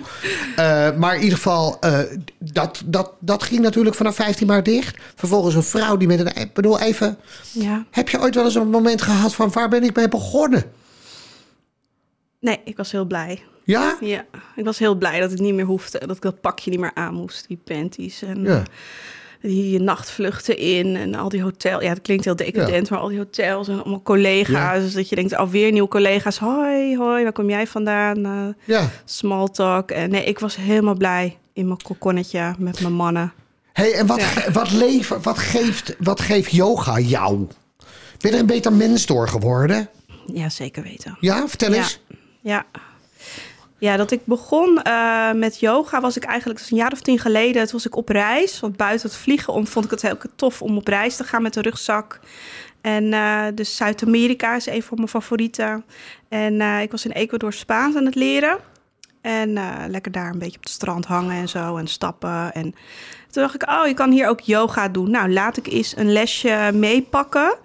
Eh, 0.56 0.90
maar 0.98 1.16
in 1.16 1.22
ieder 1.22 1.38
geval, 1.38 1.78
eh, 1.80 2.00
dat, 2.40 2.82
dat, 2.86 3.12
dat 3.20 3.44
ging 3.44 3.62
natuurlijk 3.62 3.96
vanaf 3.96 4.16
15 4.16 4.48
maart 4.48 4.66
dicht. 4.66 4.98
Vervolgens 5.16 5.56
een 5.56 5.64
vrouw 5.64 5.98
die 5.98 6.08
met 6.08 6.20
een... 6.20 6.36
Ik 6.36 6.54
bedoel, 6.54 6.80
even... 6.80 7.18
Ja. 7.52 7.86
Heb 7.92 8.10
je 8.10 8.20
ooit 8.22 8.36
wel 8.36 8.44
eens 8.44 8.56
een 8.56 8.70
moment 8.70 9.02
gehad 9.02 9.36
van 9.36 9.50
waar 9.54 9.70
ben 9.72 9.84
ik 9.84 9.96
mee 9.96 10.08
begonnen? 10.10 10.64
Nee, 12.40 12.60
ik 12.64 12.78
was 12.78 12.92
heel 12.92 13.06
blij. 13.06 13.44
Ja? 13.64 13.98
Ja, 14.02 14.26
ik 14.56 14.66
was 14.66 14.80
heel 14.80 14.96
blij 14.96 15.20
dat 15.20 15.32
ik 15.32 15.40
niet 15.40 15.54
meer 15.54 15.66
hoefde. 15.66 16.08
Dat 16.08 16.16
ik 16.16 16.22
dat 16.22 16.42
pakje 16.42 16.70
niet 16.70 16.80
meer 16.80 16.92
aan 16.94 17.14
moest, 17.14 17.48
die 17.48 17.60
panties. 17.64 18.22
En 18.22 18.44
Ja. 18.44 18.64
die 19.42 19.80
nachtvluchten 19.80 20.58
in 20.58 20.96
en 20.96 21.16
al 21.16 21.30
die 21.30 21.42
hotels. 21.42 21.84
Ja, 21.84 21.90
het 21.90 22.02
klinkt 22.02 22.26
heel 22.26 22.36
decadent, 22.36 22.90
maar 22.90 23.00
al 23.00 23.08
die 23.08 23.18
hotels 23.18 23.68
en 23.68 23.82
allemaal 23.82 24.02
collega's. 24.02 24.76
Ja. 24.76 24.80
Dus 24.80 24.94
dat 24.94 25.10
je 25.10 25.16
denkt, 25.16 25.36
alweer 25.36 25.72
nieuwe 25.72 25.88
collega's. 25.88 26.38
Hoi, 26.38 26.98
hoi, 26.98 27.24
waar 27.24 27.32
kom 27.32 27.50
jij 27.50 27.68
vandaan? 27.68 28.26
Eh, 28.26 28.48
Ja. 28.76 28.90
small 29.06 29.48
talk. 29.48 29.92
En 29.92 30.10
nee, 30.10 30.24
ik 30.24 30.40
was 30.40 30.56
helemaal 30.56 30.96
blij 30.96 31.38
in 31.54 31.66
mijn 31.68 31.82
kokonnetje 31.82 32.56
met 32.58 32.82
mijn 32.82 32.94
mannen. 32.94 33.34
hey, 33.74 33.94
en 33.94 34.06
wat, 34.08 34.24
wat, 34.54 34.72
lever, 34.72 35.22
wat, 35.22 35.38
geeft, 35.38 35.96
wat 36.00 36.22
geeft 36.22 36.52
yoga 36.52 37.00
jou? 37.00 37.48
Ben 38.22 38.32
je 38.32 38.38
er 38.38 38.40
een 38.40 38.46
beter 38.46 38.74
mens 38.74 39.06
door 39.06 39.28
geworden? 39.28 39.90
Ja, 40.34 40.50
zeker 40.50 40.84
weten. 40.84 41.18
Ja, 41.20 41.48
vertel 41.48 41.74
eens. 41.74 42.02
Ja. 42.42 42.66
Ja, 43.78 43.98
dat 43.98 44.12
ik 44.12 44.26
begon 44.26 44.82
eh, 44.82 45.32
met 45.32 45.60
yoga 45.60 46.02
was 46.02 46.18
ik 46.18 46.24
eigenlijk 46.24 46.60
een 46.60 46.78
jaar 46.78 46.92
of 46.92 47.02
tien 47.02 47.20
geleden. 47.20 47.64
Toen 47.64 47.72
was 47.72 47.86
ik 47.86 47.96
op 47.96 48.10
reis. 48.10 48.60
Want 48.60 48.78
buiten 48.78 49.10
het 49.10 49.18
vliegen 49.18 49.54
om, 49.54 49.68
vond 49.68 49.86
ik 49.86 49.92
het 49.92 50.02
heel 50.02 50.18
tof 50.36 50.62
om 50.62 50.78
op 50.78 50.88
reis 50.88 51.16
te 51.16 51.24
gaan 51.24 51.42
met 51.42 51.56
een 51.56 51.64
rugzak. 51.64 52.20
En 52.82 53.14
eh, 53.14 53.46
dus 53.56 53.76
Zuid-Amerika 53.76 54.56
is 54.56 54.68
een 54.68 54.84
van 54.84 54.98
mijn 54.98 55.10
favorieten. 55.10 55.84
En 56.30 56.62
eh, 56.62 56.82
ik 56.82 56.92
was 56.92 57.06
in 57.06 57.12
Ecuador 57.12 57.54
Spaans 57.54 57.96
aan 57.96 58.06
het 58.06 58.16
leren. 58.16 58.58
En 59.22 59.60
lekker 59.88 60.12
daar 60.12 60.32
een 60.32 60.40
beetje 60.40 60.58
op 60.58 60.64
het 60.64 60.72
strand 60.72 61.06
hangen 61.06 61.36
en 61.36 61.50
zo 61.50 61.78
en 61.78 61.88
stappen. 61.88 62.54
En 62.54 62.76
toen 63.30 63.44
dacht 63.44 63.56
ik, 63.56 63.70
oh, 63.70 63.88
je 63.88 63.94
kan 63.94 64.12
hier 64.12 64.28
ook 64.28 64.40
yoga 64.40 64.90
doen. 64.90 65.12
Nou, 65.12 65.32
laat 65.32 65.58
ik 65.58 65.68
eens 65.68 65.98
een 65.98 66.12
lesje 66.12 66.72
meepakken. 66.74 67.58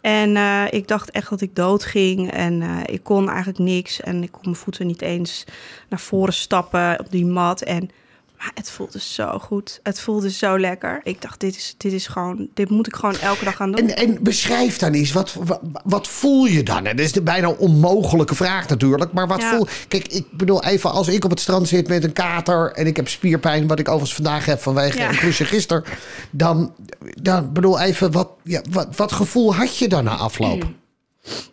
En 0.00 0.36
eh, 0.36 0.64
ik 0.70 0.88
dacht 0.88 1.10
echt 1.10 1.30
dat 1.30 1.40
ik 1.40 1.54
dood 1.56 1.84
ging. 1.84 2.30
En 2.30 2.62
eh, 2.62 2.94
ik 2.94 3.02
kon 3.02 3.28
eigenlijk 3.28 3.58
niks. 3.58 4.00
En 4.00 4.22
ik 4.22 4.32
kon 4.32 4.40
mijn 4.42 4.56
voeten 4.56 4.86
niet 4.86 5.02
eens 5.02 5.44
naar 5.88 6.00
voren 6.00 6.32
stappen 6.32 7.00
op 7.00 7.10
die 7.10 7.26
mat. 7.26 7.62
En 7.62 7.90
maar 8.38 8.50
het 8.54 8.70
voelde 8.70 9.00
zo 9.00 9.38
goed. 9.38 9.80
Het 9.82 10.00
voelde 10.00 10.30
zo 10.30 10.58
lekker. 10.58 11.00
Ik 11.02 11.22
dacht, 11.22 11.40
dit 11.40 11.56
is, 11.56 11.74
dit 11.76 11.92
is 11.92 12.06
gewoon, 12.06 12.48
dit 12.54 12.70
moet 12.70 12.86
ik 12.86 12.94
gewoon 12.94 13.18
elke 13.18 13.44
dag 13.44 13.56
gaan 13.56 13.72
doen. 13.72 13.88
En, 13.88 13.96
en 13.96 14.22
beschrijf 14.22 14.78
dan 14.78 14.92
eens, 14.92 15.12
wat, 15.12 15.34
wat, 15.44 15.60
wat 15.84 16.08
voel 16.08 16.44
je 16.46 16.62
dan? 16.62 16.86
En 16.86 16.96
dat 16.96 17.04
is 17.04 17.12
de 17.12 17.22
bijna 17.22 17.48
onmogelijke 17.48 18.34
vraag 18.34 18.68
natuurlijk. 18.68 19.12
Maar 19.12 19.26
wat 19.26 19.40
Ja. 19.40 19.54
voel... 19.56 19.66
Kijk, 19.88 20.06
ik 20.08 20.26
bedoel 20.32 20.64
even, 20.64 20.90
als 20.90 21.08
ik 21.08 21.24
op 21.24 21.30
het 21.30 21.40
strand 21.40 21.68
zit 21.68 21.88
met 21.88 22.04
een 22.04 22.12
kater... 22.12 22.72
en 22.72 22.86
ik 22.86 22.96
heb 22.96 23.08
spierpijn, 23.08 23.66
wat 23.66 23.78
ik 23.78 23.88
overigens 23.88 24.14
vandaag 24.14 24.44
heb 24.44 24.60
vanwege 24.60 24.98
Ja. 24.98 25.08
een 25.08 25.16
klusje 25.16 25.44
gisteren... 25.44 25.84
dan, 26.30 26.74
dan 27.22 27.52
bedoel 27.52 27.80
even, 27.80 28.12
wat, 28.12 28.28
ja, 28.42 28.62
wat, 28.70 28.96
wat 28.96 29.12
gevoel 29.12 29.54
had 29.54 29.78
je 29.78 29.88
dan 29.88 30.04
na 30.04 30.16
afloop? 30.16 30.64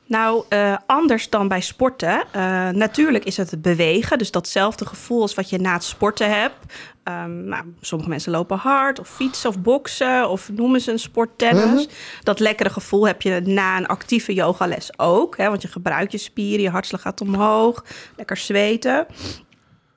Nou, 0.07 0.43
eh, 0.49 0.77
anders 0.85 1.29
dan 1.29 1.47
bij 1.47 1.61
sporten. 1.61 2.23
Eh, 2.31 2.69
natuurlijk 2.69 3.23
is 3.23 3.37
het 3.37 3.61
bewegen. 3.61 4.17
Dus 4.17 4.31
datzelfde 4.31 4.85
gevoel 4.85 5.21
als 5.21 5.33
wat 5.33 5.49
je 5.49 5.59
na 5.59 5.73
het 5.73 5.83
sporten 5.83 6.39
hebt. 6.39 6.55
Ehm, 7.03 7.43
nou, 7.43 7.63
sommige 7.81 8.09
mensen 8.09 8.31
lopen 8.31 8.57
hard 8.57 8.99
of 8.99 9.09
fietsen 9.09 9.49
of 9.49 9.59
boksen 9.59 10.29
of 10.29 10.49
noemen 10.51 10.81
ze 10.81 10.91
een 10.91 10.99
sport 10.99 11.37
tennis. 11.37 11.87
Dat 12.23 12.39
lekkere 12.39 12.69
gevoel 12.69 13.07
heb 13.07 13.21
je 13.21 13.41
na 13.43 13.77
een 13.77 13.87
actieve 13.87 14.33
yogales 14.33 14.99
ook. 14.99 15.37
Hè, 15.37 15.49
want 15.49 15.61
je 15.61 15.67
gebruikt 15.67 16.11
je 16.11 16.17
spieren, 16.17 16.61
je 16.61 16.69
hartslag 16.69 17.01
gaat 17.01 17.21
omhoog, 17.21 17.83
lekker 18.15 18.37
zweten. 18.37 19.05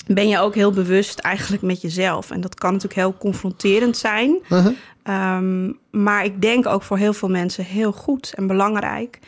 Ben 0.06 0.28
je 0.28 0.38
ook 0.38 0.54
heel 0.54 0.73
bewust 0.73 1.18
eigenlijk 1.18 1.62
met 1.62 1.80
jezelf. 1.80 2.30
En 2.30 2.40
dat 2.40 2.54
kan 2.54 2.73
natuurlijk 2.73 3.00
heel 3.00 3.16
confronterend 3.18 3.97
zijn. 3.97 4.38
Uh-huh. 4.49 4.73
Ehm, 5.02 5.73
maar 5.90 6.25
ik 6.25 6.42
denk 6.42 6.66
ook 6.66 6.82
voor 6.82 6.99
heel 6.99 7.12
veel 7.12 7.28
mensen 7.28 7.64
heel 7.64 7.92
goed 7.92 8.32
en 8.35 8.47
belangrijk. 8.47 9.18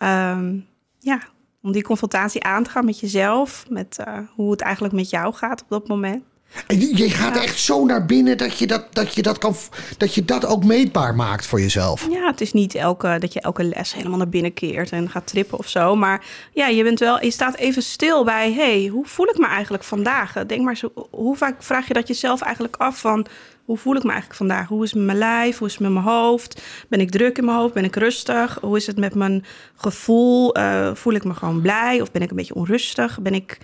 Ehm, 0.00 0.58
ja, 0.98 1.20
om 1.62 1.72
die 1.72 1.82
confrontatie 1.82 2.44
aan 2.44 2.62
te 2.62 2.70
gaan 2.70 2.84
met 2.84 3.00
jezelf. 3.00 3.64
Met 3.68 3.98
eh, 3.98 4.18
hoe 4.34 4.50
het 4.50 4.60
eigenlijk 4.60 4.94
met 4.94 5.10
jou 5.10 5.34
gaat 5.34 5.62
op 5.62 5.68
dat 5.68 5.88
moment. 5.88 6.22
En 6.66 6.80
je 6.80 6.96
je 6.96 7.10
gaat 7.10 7.36
echt 7.36 7.58
zo 7.58 7.84
naar 7.84 8.06
binnen 8.06 8.38
dat 8.38 8.58
je 8.58 8.66
dat, 8.66 8.86
dat, 8.94 9.14
je 9.14 9.22
dat, 9.22 9.38
kan, 9.38 9.54
dat 9.96 10.14
je 10.14 10.24
dat 10.24 10.46
ook 10.46 10.64
meetbaar 10.64 11.14
maakt 11.14 11.46
voor 11.46 11.60
jezelf. 11.60 12.06
Ja, 12.10 12.26
het 12.26 12.40
is 12.40 12.52
niet 12.52 12.74
elke, 12.74 13.16
dat 13.18 13.32
je 13.32 13.40
elke 13.40 13.64
les 13.64 13.94
helemaal 13.94 14.18
naar 14.18 14.28
binnen 14.28 14.52
keert 14.52 14.90
en 14.90 15.10
gaat 15.10 15.26
trippen 15.26 15.58
of 15.58 15.68
zo. 15.68 15.96
Maar 15.96 16.24
ja, 16.52 16.66
je, 16.66 16.82
bent 16.82 16.98
wel, 16.98 17.24
je 17.24 17.30
staat 17.30 17.54
even 17.54 17.82
stil 17.82 18.24
bij, 18.24 18.52
hey, 18.52 18.86
hoe 18.86 19.06
voel 19.06 19.28
ik 19.28 19.38
me 19.38 19.46
eigenlijk 19.46 19.84
vandaag? 19.84 20.32
Denk 20.46 20.62
maar 20.62 20.76
zo, 20.76 20.92
hoe 21.10 21.36
vaak 21.36 21.62
vraag 21.62 21.88
je 21.88 21.94
dat 21.94 22.08
jezelf 22.08 22.40
eigenlijk 22.40 22.76
af 22.76 23.00
van, 23.00 23.26
hoe 23.70 23.78
voel 23.78 23.96
ik 23.96 24.02
me 24.02 24.10
eigenlijk 24.10 24.38
vandaag? 24.38 24.68
Hoe 24.68 24.84
is 24.84 24.92
mijn 24.92 25.18
lijf? 25.18 25.58
Hoe 25.58 25.66
is 25.66 25.72
het 25.72 25.82
met 25.82 25.92
mijn 25.92 26.04
hoofd? 26.04 26.62
Ben 26.88 27.00
ik 27.00 27.10
druk 27.10 27.38
in 27.38 27.44
mijn 27.44 27.56
hoofd? 27.56 27.74
Ben 27.74 27.84
ik 27.84 27.96
rustig? 27.96 28.58
Hoe 28.60 28.76
is 28.76 28.86
het 28.86 28.98
met 28.98 29.14
mijn 29.14 29.44
gevoel? 29.74 30.54
Eh, 30.54 30.94
voel 30.94 31.12
ik 31.12 31.24
me 31.24 31.34
gewoon 31.34 31.60
blij 31.60 32.00
of 32.00 32.10
ben 32.10 32.22
ik 32.22 32.30
een 32.30 32.36
beetje 32.36 32.54
onrustig? 32.54 33.20
Ben 33.20 33.34
ik 33.34 33.58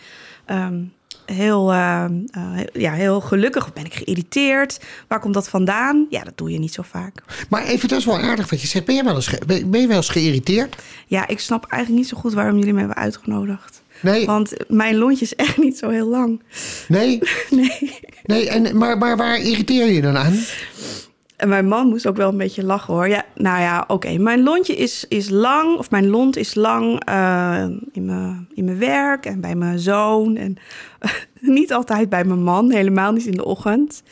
ehm, 0.44 0.82
heel, 1.24 1.72
eh, 1.72 2.04
eh, 2.04 2.10
ja, 2.72 2.92
heel 2.92 3.20
gelukkig 3.20 3.64
of 3.64 3.72
ben 3.72 3.84
ik 3.84 3.94
geïrriteerd? 3.94 4.80
Waar 5.08 5.20
komt 5.20 5.34
dat 5.34 5.48
vandaan? 5.48 6.06
Ja, 6.10 6.24
dat 6.24 6.38
doe 6.38 6.50
je 6.50 6.58
niet 6.58 6.74
zo 6.74 6.82
vaak. 6.82 7.22
Maar 7.48 7.64
even, 7.64 7.88
dat 7.88 7.98
is 7.98 8.04
wel 8.04 8.18
aardig 8.18 8.50
wat 8.50 8.60
je 8.60 8.66
zegt. 8.66 8.84
Ben 8.84 8.94
je 8.94 9.04
wel 9.04 9.14
eens, 9.14 9.38
ben 9.46 9.80
je 9.80 9.86
wel 9.86 9.96
eens 9.96 10.08
geïrriteerd? 10.08 10.82
Ja, 11.06 11.28
ik 11.28 11.40
snap 11.40 11.66
eigenlijk 11.66 12.02
niet 12.02 12.10
zo 12.10 12.20
goed 12.20 12.32
waarom 12.32 12.58
jullie 12.58 12.72
me 12.72 12.78
hebben 12.78 12.96
uitgenodigd. 12.96 13.82
Nee, 14.00 14.26
Want 14.26 14.52
mijn 14.68 14.96
lontje 14.96 15.24
is 15.24 15.34
echt 15.34 15.56
niet 15.58 15.78
zo 15.78 15.88
heel 15.88 16.08
lang. 16.08 16.42
nee, 16.88 17.18
Nee. 17.50 17.98
nee. 18.24 18.48
En, 18.48 18.76
maar, 18.76 18.98
maar 18.98 19.16
waar 19.16 19.40
irriteer 19.40 19.86
je 19.86 20.00
dan 20.00 20.16
aan? 20.16 20.34
En 21.36 21.48
mijn 21.48 21.68
man 21.68 21.88
moest 21.88 22.06
ook 22.06 22.16
wel 22.16 22.28
een 22.28 22.36
beetje 22.36 22.64
lachen 22.64 22.94
hoor. 22.94 23.08
Ja, 23.08 23.24
nou 23.34 23.60
ja, 23.60 23.84
oké. 23.86 24.18
Mijn 24.18 24.42
lontje 24.42 24.76
is, 24.76 25.04
is 25.08 25.28
lang, 25.28 25.78
of 25.78 25.90
mijn 25.90 26.06
lont 26.06 26.36
is 26.36 26.54
lang 26.54 27.04
eh, 27.04 27.66
in, 27.92 28.04
mijn, 28.04 28.48
in 28.54 28.64
mijn 28.64 28.78
werk 28.78 29.26
en 29.26 29.40
bij 29.40 29.54
mijn 29.54 29.78
zoon. 29.78 30.36
En 30.36 30.56
niet 31.40 31.72
altijd 31.72 32.08
bij 32.08 32.24
mijn 32.24 32.42
man, 32.42 32.72
helemaal 32.72 33.12
niet 33.12 33.26
in 33.26 33.36
de 33.36 33.44
ochtend. 33.44 34.02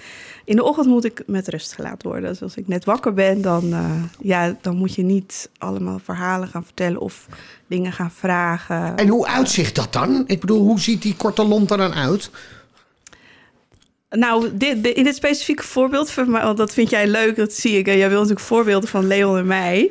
In 0.45 0.57
de 0.57 0.65
ochtend 0.65 0.87
moet 0.87 1.05
ik 1.05 1.23
met 1.27 1.49
rust 1.49 1.73
gelaten 1.73 2.09
worden. 2.09 2.31
Dus 2.31 2.43
als 2.43 2.57
ik 2.57 2.69
net 2.69 2.85
wakker 2.85 3.15
ben, 3.15 3.43
dan, 3.43 3.73
eh, 3.73 4.03
ja, 4.21 4.57
dan 4.61 4.77
moet 4.77 4.95
je 4.95 5.03
niet 5.03 5.51
allemaal 5.59 5.99
verhalen 5.99 6.49
gaan 6.49 6.65
vertellen 6.65 7.01
of 7.01 7.27
dingen 7.67 7.93
gaan 7.93 8.11
vragen. 8.11 8.97
En 8.97 9.09
hoe 9.09 9.27
uitzicht 9.27 9.75
dat 9.75 9.93
dan? 9.93 10.25
Ik 10.27 10.41
bedoel, 10.41 10.63
hoe 10.63 10.81
ziet 10.81 11.03
die 11.03 11.17
korte 11.17 11.45
lont 11.45 11.71
er 11.71 11.77
dan 11.77 11.95
uit? 11.95 12.31
Nou, 14.11 14.57
dit, 14.57 14.87
in 14.87 15.05
dit 15.05 15.15
specifieke 15.15 15.63
voorbeeld, 15.63 16.11
van 16.11 16.31
want 16.31 16.57
dat 16.57 16.73
vind 16.73 16.91
jij 16.91 17.07
leuk, 17.07 17.37
dat 17.37 17.53
zie 17.53 17.79
ik. 17.79 17.87
En 17.87 17.97
jij 17.97 18.09
wil 18.09 18.19
natuurlijk 18.19 18.47
voorbeelden 18.47 18.89
van 18.89 19.07
Leon 19.07 19.39
en 19.39 19.47
mij. 19.47 19.91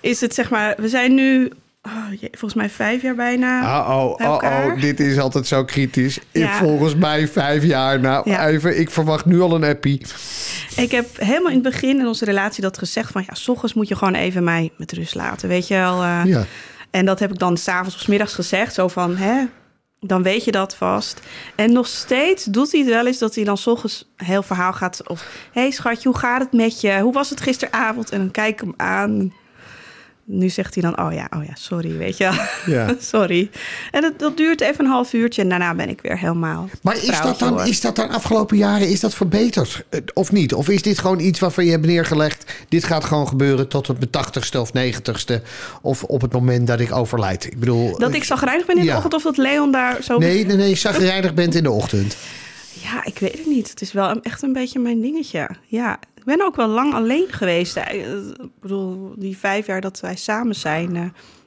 Is 0.00 0.20
het 0.20 0.34
zeg 0.34 0.50
maar, 0.50 0.74
we 0.78 0.88
zijn 0.88 1.14
nu, 1.14 1.50
oh, 1.82 2.06
jee, 2.20 2.28
volgens 2.30 2.54
mij 2.54 2.70
vijf 2.70 3.02
jaar 3.02 3.14
bijna. 3.14 3.80
Oh, 3.80 4.16
bij 4.16 4.26
elkaar. 4.26 4.80
dit 4.80 5.00
is 5.00 5.18
altijd 5.18 5.46
zo 5.46 5.64
kritisch. 5.64 6.18
Ja. 6.30 6.58
Volgens 6.58 6.94
mij 6.94 7.28
vijf 7.28 7.64
jaar. 7.64 8.00
Nou, 8.00 8.30
Ja. 8.30 8.46
even, 8.48 8.80
ik 8.80 8.90
verwacht 8.90 9.24
nu 9.24 9.40
al 9.40 9.54
een 9.54 9.64
appie. 9.64 10.06
Ik 10.76 10.90
heb 10.90 11.06
helemaal 11.18 11.48
in 11.52 11.54
het 11.54 11.72
begin 11.72 11.98
in 12.00 12.06
onze 12.06 12.24
relatie 12.24 12.62
dat 12.62 12.78
gezegd 12.78 13.12
van, 13.12 13.24
ja, 13.26 13.34
s 13.34 13.48
ochtends 13.48 13.74
moet 13.74 13.88
je 13.88 13.96
gewoon 13.96 14.14
even 14.14 14.44
mij 14.44 14.72
met 14.76 14.92
rust 14.92 15.14
laten, 15.14 15.48
weet 15.48 15.68
je 15.68 15.74
wel. 15.74 16.02
eh. 16.02 16.20
Ja. 16.24 16.44
En 16.90 17.04
dat 17.04 17.18
heb 17.18 17.30
ik 17.32 17.38
dan 17.38 17.56
s'avonds 17.56 17.94
of 17.94 18.00
's 18.00 18.06
middags 18.06 18.34
gezegd, 18.34 18.74
zo 18.74 18.88
van, 18.88 19.16
hè, 19.16 19.44
dan 20.00 20.22
weet 20.22 20.44
je 20.44 20.50
dat 20.50 20.76
vast. 20.76 21.20
En 21.54 21.72
nog 21.72 21.86
steeds 21.86 22.44
doet 22.44 22.72
hij 22.72 22.80
het 22.80 22.88
wel 22.90 23.06
eens 23.06 23.18
dat 23.18 23.34
hij 23.34 23.44
dan 23.44 23.56
's 23.58 23.66
ochtends 23.66 24.12
een 24.16 24.26
heel 24.26 24.42
verhaal 24.42 24.72
gaat. 24.72 25.08
Of, 25.08 25.20
hé 25.52 25.60
hey 25.60 25.70
schatje, 25.70 26.08
hoe 26.08 26.18
gaat 26.18 26.40
het 26.40 26.52
met 26.52 26.80
je? 26.80 26.98
Hoe 27.00 27.12
was 27.12 27.30
het 27.30 27.40
gisteravond? 27.40 28.10
En 28.10 28.18
dan 28.18 28.30
kijk 28.30 28.52
ik 28.52 28.60
hem 28.60 28.74
aan. 28.76 29.32
Nu 30.34 30.48
zegt 30.48 30.74
hij 30.74 30.82
dan, 30.82 30.98
oh 31.06 31.12
ja, 31.12 31.26
oh 31.36 31.44
ja, 31.44 31.54
sorry, 31.54 31.96
weet 31.96 32.16
je 32.16 32.24
wel. 32.24 32.74
Ja. 32.74 32.94
sorry. 33.12 33.50
En 33.90 34.02
dat, 34.02 34.18
dat 34.18 34.36
duurt 34.36 34.60
even 34.60 34.84
een 34.84 34.90
half 34.90 35.12
uurtje 35.12 35.42
en 35.42 35.48
daarna 35.48 35.74
ben 35.74 35.88
ik 35.88 36.00
weer 36.00 36.18
helemaal 36.18 36.68
Maar 36.82 36.96
is 36.96 37.20
dat, 37.20 37.38
dan, 37.38 37.52
hoor. 37.52 37.66
is 37.66 37.80
dat 37.80 37.96
dan 37.96 38.08
afgelopen 38.10 38.56
jaren 38.56 38.88
is 38.88 39.00
dat 39.00 39.14
verbeterd? 39.14 39.84
Eh, 39.88 40.00
Of 40.14 40.32
niet? 40.32 40.54
Of 40.54 40.68
is 40.68 40.82
dit 40.82 40.98
gewoon 40.98 41.20
iets 41.20 41.38
waarvan 41.40 41.64
je 41.64 41.70
hebt 41.70 41.86
neergelegd... 41.86 42.52
dit 42.68 42.84
gaat 42.84 43.04
gewoon 43.04 43.28
gebeuren 43.28 43.68
tot 43.68 43.88
op 43.88 43.98
mijn 43.98 44.10
tachtigste 44.10 44.60
of 44.60 44.72
negentigste... 44.72 45.42
of 45.82 46.02
op 46.04 46.20
het 46.20 46.32
moment 46.32 46.66
dat 46.66 46.80
ik 46.80 46.92
overlijd? 46.92 47.44
Ik 47.46 47.58
bedoel... 47.58 47.98
Dat 47.98 48.14
ik 48.14 48.24
zagrijnig 48.24 48.66
ben 48.66 48.76
in 48.78 48.84
Ja. 48.84 48.90
de 48.90 48.96
ochtend 48.96 49.14
of 49.14 49.22
dat 49.22 49.36
Leon 49.36 49.72
daar 49.72 50.02
zo... 50.02 50.18
Nee, 50.18 50.46
nee, 50.46 50.56
nee, 50.56 50.74
zagrijnig 50.74 51.34
bent 51.34 51.54
in 51.54 51.62
de 51.62 51.70
ochtend. 51.70 52.16
Ja, 52.72 53.04
ik 53.04 53.18
weet 53.18 53.38
het 53.38 53.46
niet. 53.46 53.70
Het 53.70 53.80
is 53.80 53.92
wel 53.92 54.20
echt 54.20 54.42
een 54.42 54.52
beetje 54.52 54.78
mijn 54.78 55.00
dingetje. 55.00 55.48
Ja, 55.66 55.98
ik 56.14 56.24
ben 56.24 56.42
ook 56.44 56.56
wel 56.56 56.68
lang 56.68 56.94
alleen 56.94 57.26
geweest. 57.30 57.76
Eh, 57.76 57.94
Ik 57.94 58.60
bedoel, 58.60 59.12
die 59.16 59.36
vijf 59.38 59.66
jaar 59.66 59.80
dat 59.80 60.00
wij 60.00 60.16
samen 60.16 60.54
zijn... 60.54 60.96
eh, 60.96 61.02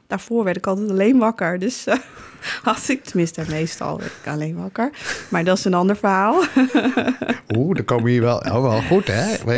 daarvoor 0.08 0.44
werd 0.44 0.58
ik 0.58 0.68
altijd 0.68 0.90
alleen 0.90 1.18
wakker. 1.18 1.60
Dus 1.60 1.86
eh, 1.86 1.98
had 2.64 2.88
ik, 2.90 3.04
tenminste 3.04 3.44
meestal, 3.50 4.00
werd 4.00 4.12
alleen 4.26 4.56
wakker. 4.56 4.90
Maar 5.30 5.44
dat 5.44 5.58
is 5.58 5.66
een 5.66 5.74
ander 5.74 5.98
verhaal. 5.98 6.44
Oeh, 7.58 7.76
dan 7.76 7.86
komen 7.86 8.10
hier 8.12 8.22
wel... 8.22 8.38
Oh, 8.38 8.62
wel 8.62 8.82
goed, 8.82 9.08
hè? 9.08 9.52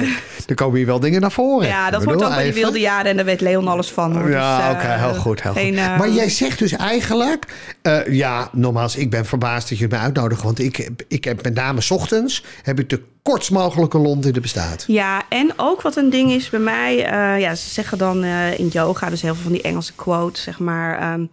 Er 0.48 0.56
komen 0.56 0.77
hier 0.77 0.86
wel 0.86 1.00
dingen 1.00 1.22
naar 1.22 1.32
voren. 1.32 1.68
Ja, 1.68 1.89
dat 1.89 2.04
hoort 2.04 2.24
ook 2.24 2.30
bij 2.30 2.38
die 2.38 2.48
even- 2.48 2.62
wilde 2.62 2.80
jaren 2.80 3.10
en 3.12 3.16
daar 3.16 3.25
weet 3.25 3.42
Leon 3.42 3.68
alles 3.68 3.89
van. 3.92 4.18
Hoor. 4.18 4.30
Ja, 4.30 4.68
Dus, 4.70 4.77
oké, 4.77 4.88
eh, 4.88 5.04
heel 5.04 5.13
goed. 5.16 5.42
Heel 5.44 5.54
geen, 5.54 5.68
goed. 5.77 5.77
eh, 5.86 5.98
Maar 5.98 6.10
jij 6.10 6.30
zegt 6.30 6.60
dus 6.60 6.72
eigenlijk... 6.72 7.46
eh, 7.82 8.08
ja, 8.08 8.50
nogmaals, 8.51 8.96
ik 8.96 9.10
ben 9.10 9.25
verbaasd 9.25 9.70
dat 9.70 9.77
je 9.77 9.88
me 9.89 9.98
uitnodigt. 9.98 10.42
Want 10.42 10.60
ik, 10.60 10.75
heb- 10.75 11.01
ik 11.08 11.24
heb 11.24 11.44
met 11.44 11.54
name 11.54 11.82
's 11.82 11.92
ochtends... 11.92 12.44
heb 12.63 12.80
ik 12.80 12.89
de 12.89 13.01
kortst 13.22 13.51
mogelijke 13.51 13.98
lont 13.98 14.24
die 14.24 14.34
er 14.34 14.42
bestaat. 14.42 14.84
Ja, 14.88 15.22
en 15.30 15.54
ook 15.56 15.82
wat 15.82 15.96
een 15.96 16.10
ding 16.10 16.32
is 16.32 16.50
bij 16.50 16.60
mij, 16.60 16.96
ja, 17.39 17.56
ze 17.56 17.70
zeggen 17.70 17.98
dan 17.98 18.24
in 18.58 18.68
yoga, 18.68 19.10
dus 19.10 19.22
heel 19.22 19.34
veel 19.34 19.44
van 19.44 19.51
die 19.51 19.62
Engelse 19.62 19.94
quotes, 19.96 20.44
zeg 20.44 20.60
maar, 20.60 21.00
ehm, 21.00 21.25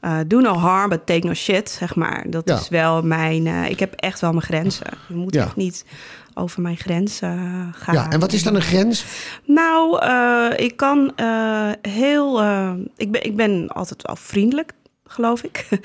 eh, 0.00 0.18
do 0.26 0.40
no 0.40 0.52
harm, 0.54 0.88
but 0.88 1.06
take 1.06 1.26
no 1.26 1.34
shit, 1.34 1.70
zeg 1.70 1.94
maar. 1.94 2.24
Dat 2.30 2.48
Ja. 2.48 2.56
is 2.56 2.68
wel 2.68 3.02
mijn, 3.02 3.46
eh, 3.46 3.70
ik 3.70 3.78
heb 3.80 3.92
echt 3.94 4.20
wel 4.20 4.30
mijn 4.32 4.44
grenzen. 4.44 4.86
Je 5.08 5.14
moet 5.14 5.34
Ja. 5.34 5.44
echt 5.44 5.56
niet 5.56 5.84
over 6.34 6.62
mijn 6.62 6.76
grenzen 6.76 7.28
eh, 7.38 7.80
gaan. 7.82 7.94
Ja, 7.94 8.10
en 8.10 8.20
wat 8.20 8.32
is 8.32 8.42
dan 8.42 8.54
een 8.54 8.62
grens? 8.62 9.04
Nou, 9.44 10.04
ik 10.54 10.76
kan 10.76 11.12
heel, 11.82 12.42
ik, 12.96 13.10
ben, 13.10 13.24
ik 13.24 13.36
ben 13.36 13.68
altijd 13.68 14.02
wel 14.02 14.16
vriendelijk. 14.16 14.72
Geloof 15.08 15.42
ik. 15.42 15.66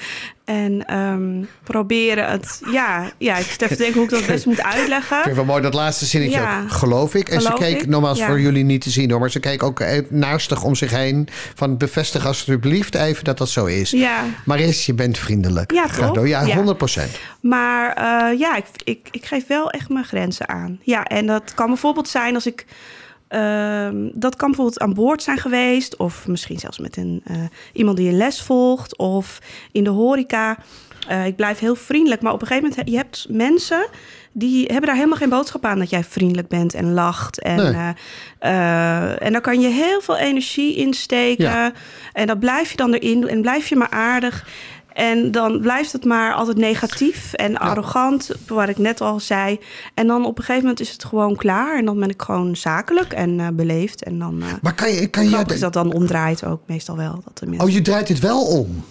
En 0.46 0.86
ehm, 0.86 1.44
proberen 1.64 2.32
het. 2.32 2.62
Ja, 2.72 3.12
ja, 3.18 3.38
ik 3.38 3.46
zit 3.46 3.62
even 3.62 3.78
denken 3.78 3.94
hoe 3.96 4.04
ik 4.04 4.10
dat 4.10 4.20
het 4.20 4.28
best 4.30 4.46
moet 4.46 4.64
uitleggen. 4.76 5.18
Ik 5.18 5.24
vind 5.24 5.36
wel 5.36 5.46
mooi 5.46 5.62
dat 5.62 5.74
laatste 5.74 6.06
zinnetje 6.06 6.40
Ja. 6.40 6.62
ook, 6.62 6.72
geloof 6.72 7.16
ik. 7.16 7.30
En 7.30 7.42
Geloof 7.42 7.58
ze 7.58 7.64
keek, 7.64 7.82
ik, 7.82 7.88
nogmaals 7.88 8.18
ja. 8.18 8.28
voor 8.28 8.40
jullie 8.40 8.64
niet 8.64 8.82
te 8.82 8.90
zien 8.90 9.12
hoor... 9.12 9.20
maar 9.20 9.32
ze 9.32 9.40
keek 9.40 9.64
ook 9.64 9.80
eh, 9.80 10.02
naastig 10.10 10.64
om 10.64 10.76
zich 10.76 10.92
heen... 10.92 11.28
van 11.56 11.78
bevestig 11.78 12.26
alsjeblieft 12.26 12.96
even 12.96 13.24
dat 13.24 13.38
dat 13.38 13.50
zo 13.50 13.66
is. 13.66 13.92
Ja, 13.92 14.24
Maris, 14.46 14.86
je 14.86 14.94
bent 14.94 15.18
vriendelijk. 15.18 15.72
Ja, 15.72 15.88
toch? 15.88 16.12
door. 16.12 16.28
Ja, 16.28 16.42
Ja. 16.42 16.56
100 16.56 16.78
procent. 16.78 17.12
Maar 17.40 17.94
eh, 17.94 18.40
ja, 18.40 18.56
ik, 18.56 18.66
ik, 18.84 19.08
ik 19.12 19.26
geef 19.26 19.48
wel 19.48 19.70
echt 19.70 19.90
mijn 19.90 20.06
grenzen 20.06 20.50
aan. 20.50 20.80
Ja, 20.82 21.04
en 21.04 21.26
dat 21.26 21.54
kan 21.54 21.68
bijvoorbeeld 21.68 22.08
zijn 22.08 22.36
als 22.36 22.46
ik. 22.46 22.66
Ehm, 23.34 24.10
dat 24.14 24.36
kan 24.36 24.48
bijvoorbeeld 24.48 24.80
aan 24.80 24.94
boord 24.94 25.24
zijn 25.24 25.38
geweest. 25.38 25.98
Of 25.98 26.28
misschien 26.28 26.60
zelfs 26.60 26.80
met 26.80 26.98
een, 26.98 27.22
eh, 27.24 27.36
iemand 27.74 27.98
die 27.98 28.10
een 28.10 28.18
les 28.18 28.42
volgt. 28.42 28.98
Of 28.98 29.40
in 29.72 29.84
de 29.84 29.90
horeca. 29.90 30.58
Eh, 31.08 31.26
ik 31.26 31.36
blijf 31.36 31.60
heel 31.60 31.76
vriendelijk. 31.76 32.22
Maar 32.22 32.34
op 32.34 32.42
een 32.42 32.48
gegeven 32.48 32.70
moment, 32.70 32.90
je 32.90 32.96
hebt 32.96 33.26
mensen 33.30 33.86
die 34.32 34.66
hebben 34.66 34.86
daar 34.86 34.96
helemaal 34.96 35.18
geen 35.18 35.30
boodschap 35.30 35.66
aan 35.66 35.80
dat 35.80 35.90
jij 35.90 36.04
vriendelijk 36.04 36.48
bent 36.48 36.74
en 36.74 36.94
lacht. 36.94 37.40
En, 37.42 37.56
Nee. 37.72 37.94
eh, 38.40 39.22
en 39.24 39.32
dan 39.32 39.42
kan 39.42 39.62
je 39.62 39.68
heel 39.68 40.02
veel 40.02 40.18
energie 40.18 40.76
insteken. 40.76 41.44
Ja. 41.46 41.72
En 42.14 42.28
dat 42.28 42.40
blijf 42.40 42.72
je 42.72 42.78
dan 42.78 42.94
erin 42.94 43.22
doen 43.22 43.30
en 43.30 43.42
blijf 43.42 43.68
je 43.68 43.76
maar 43.76 43.90
aardig. 43.90 44.48
En 44.94 45.32
dan 45.32 45.60
blijft 45.62 45.92
het 45.92 46.06
maar 46.06 46.34
altijd 46.34 46.58
negatief 46.58 47.34
en 47.34 47.58
arrogant, 47.58 48.30
wat 48.48 48.70
ik 48.70 48.78
net 48.78 49.02
al 49.02 49.20
zei. 49.20 49.60
En 49.94 50.08
dan 50.08 50.26
op 50.26 50.38
een 50.38 50.44
gegeven 50.44 50.62
moment 50.62 50.80
is 50.80 50.92
het 50.92 51.06
gewoon 51.06 51.36
klaar. 51.36 51.78
En 51.78 51.86
dan 51.86 52.00
ben 52.00 52.10
ik 52.10 52.22
gewoon 52.22 52.56
zakelijk 52.56 53.14
en 53.14 53.40
eh, 53.40 53.48
beleefd. 53.54 54.04
En 54.04 54.20
dan 54.20 54.40
uh, 54.42 54.46
Maar 54.62 54.76
kan 54.76 54.92
je... 54.92 55.08
Kan 55.08 55.30
je 55.30 55.44
is 55.48 55.60
dat 55.60 55.74
dan 55.74 55.94
omdraait 55.94 56.46
ook 56.46 56.62
meestal 56.66 56.98
wel. 56.98 57.22
Dat 57.26 57.38
de 57.38 57.46
mensen, 57.46 57.66
oh, 57.68 57.74
je 57.74 57.82
draait 57.82 58.08
het 58.08 58.20
wel 58.20 58.42
om. 58.42 58.84